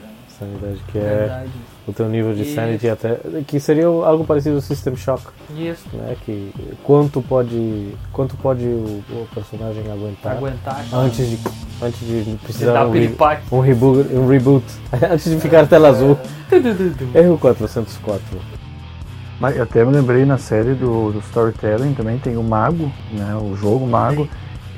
[0.91, 1.51] que é Verdade.
[1.87, 2.55] o teu nível de Isso.
[2.55, 3.19] sanity até.
[3.47, 5.23] Que seria algo parecido ao System Shock,
[5.57, 5.85] Isso.
[5.95, 6.17] né?
[6.25, 7.95] Que quanto pode.
[8.13, 10.85] Quanto pode o, o personagem aguentar Aguentar.
[10.93, 11.39] antes de.
[11.83, 13.15] Antes de de precisar dar um, re-
[13.53, 14.15] um reboot.
[14.15, 14.65] Um reboot.
[15.11, 16.19] antes de ficar tela azul.
[17.15, 18.23] Erro 404.
[19.39, 23.37] Mas eu até me lembrei na série do, do Storytelling também tem o Mago, né?
[23.37, 24.27] O jogo Mago.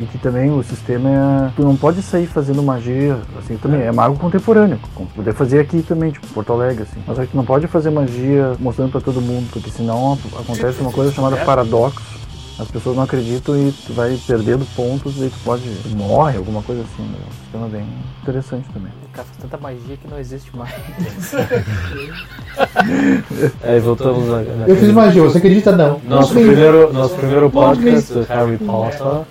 [0.01, 1.51] E que também o sistema é.
[1.57, 3.83] Tu não pode sair fazendo magia, assim, também.
[3.83, 4.79] É mago contemporâneo.
[4.95, 7.01] Como poder fazer aqui também, tipo, Porto Alegre, assim.
[7.07, 10.81] Mas é que tu não pode fazer magia mostrando pra todo mundo, porque senão acontece
[10.81, 12.19] uma coisa chamada paradoxo.
[12.59, 15.63] As pessoas não acreditam e tu vai perdendo pontos e tu pode.
[15.63, 17.05] Tu morre, alguma coisa assim.
[17.05, 17.19] Né?
[17.29, 17.87] Um sistema bem
[18.21, 18.91] interessante também.
[18.91, 20.75] O cara faz tanta magia que não existe mais.
[23.63, 24.43] Aí voltamos na.
[24.43, 25.71] na Eu fiz magia, você acredita?
[25.71, 26.01] Não.
[26.05, 26.47] Nosso Sim.
[26.47, 29.25] primeiro, nosso primeiro podcast Harry Potter,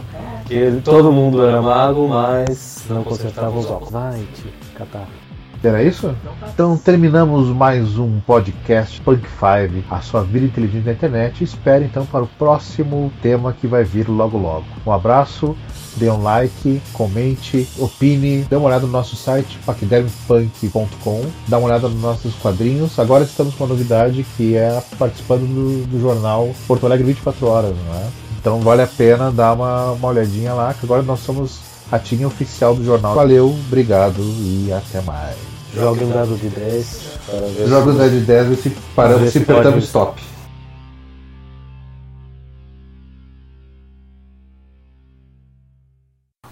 [0.48, 3.92] que ele- todo mundo era mago, mas não consertava os óculos.
[3.92, 4.46] Vai te
[4.76, 5.08] catar.
[5.64, 6.14] Era isso?
[6.54, 11.44] Então terminamos mais um podcast Punk 5, a sua vida inteligente na internet.
[11.44, 14.66] Espere então para o próximo tema que vai vir logo logo.
[14.86, 15.58] Um abraço,
[15.96, 21.90] dê um like, comente, opine, dê uma olhada no nosso site paquidermepunk.com, dá uma olhada
[21.90, 22.98] nos nossos quadrinhos.
[23.00, 27.76] Agora estamos com uma novidade que é participando do, do jornal Porto Alegre 24 horas,
[27.88, 28.27] não é?
[28.40, 31.60] Então vale a pena dar uma, uma olhadinha lá, que agora nós somos
[31.92, 33.16] a tinha oficial do jornal.
[33.16, 35.36] Valeu, obrigado e até mais.
[35.74, 38.70] Jogue um dado de 10 para ver Joga o se- 10 de 10 e se
[38.70, 40.22] Vamos paramos, se apertamos stop.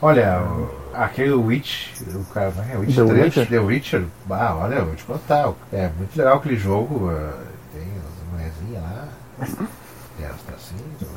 [0.01, 2.77] Olha, o- aquele Witch, o cara, não é?
[2.77, 3.47] Witch The 3, Witcher?
[3.47, 7.33] The Witcher, ah, olha, eu vou te contar, é muito legal aquele jogo, ah,
[7.73, 9.07] tem as mulherzinhas lá,
[10.17, 11.14] tem as tracinhas,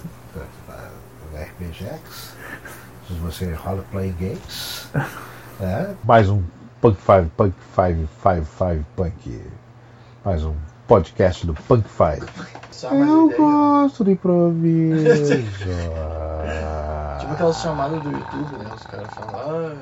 [1.59, 4.89] se você rola playing games,
[5.61, 5.93] é.
[6.05, 6.41] Mais um
[6.81, 9.43] Punk 5, Punk 5, 5, 5, Punk,
[10.25, 10.55] mais um
[10.87, 12.95] podcast do Punk 5.
[12.95, 15.05] Eu gosto de improviso.
[17.19, 18.71] Tipo aquelas chamadas do YouTube, né?
[18.77, 19.77] Os caras falam, ah.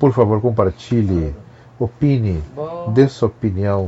[0.00, 1.36] Por favor, compartilhe,
[1.78, 3.86] opine, Bom, dê sua opinião,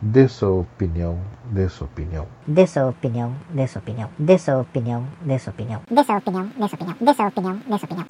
[0.00, 1.18] dê sua opinião,
[1.50, 2.26] Desopinión.
[2.46, 5.80] Desopinión, desopinión, desopinión, desopinión.
[5.88, 8.06] Desopinión, desopinión, desopinión, desopinión.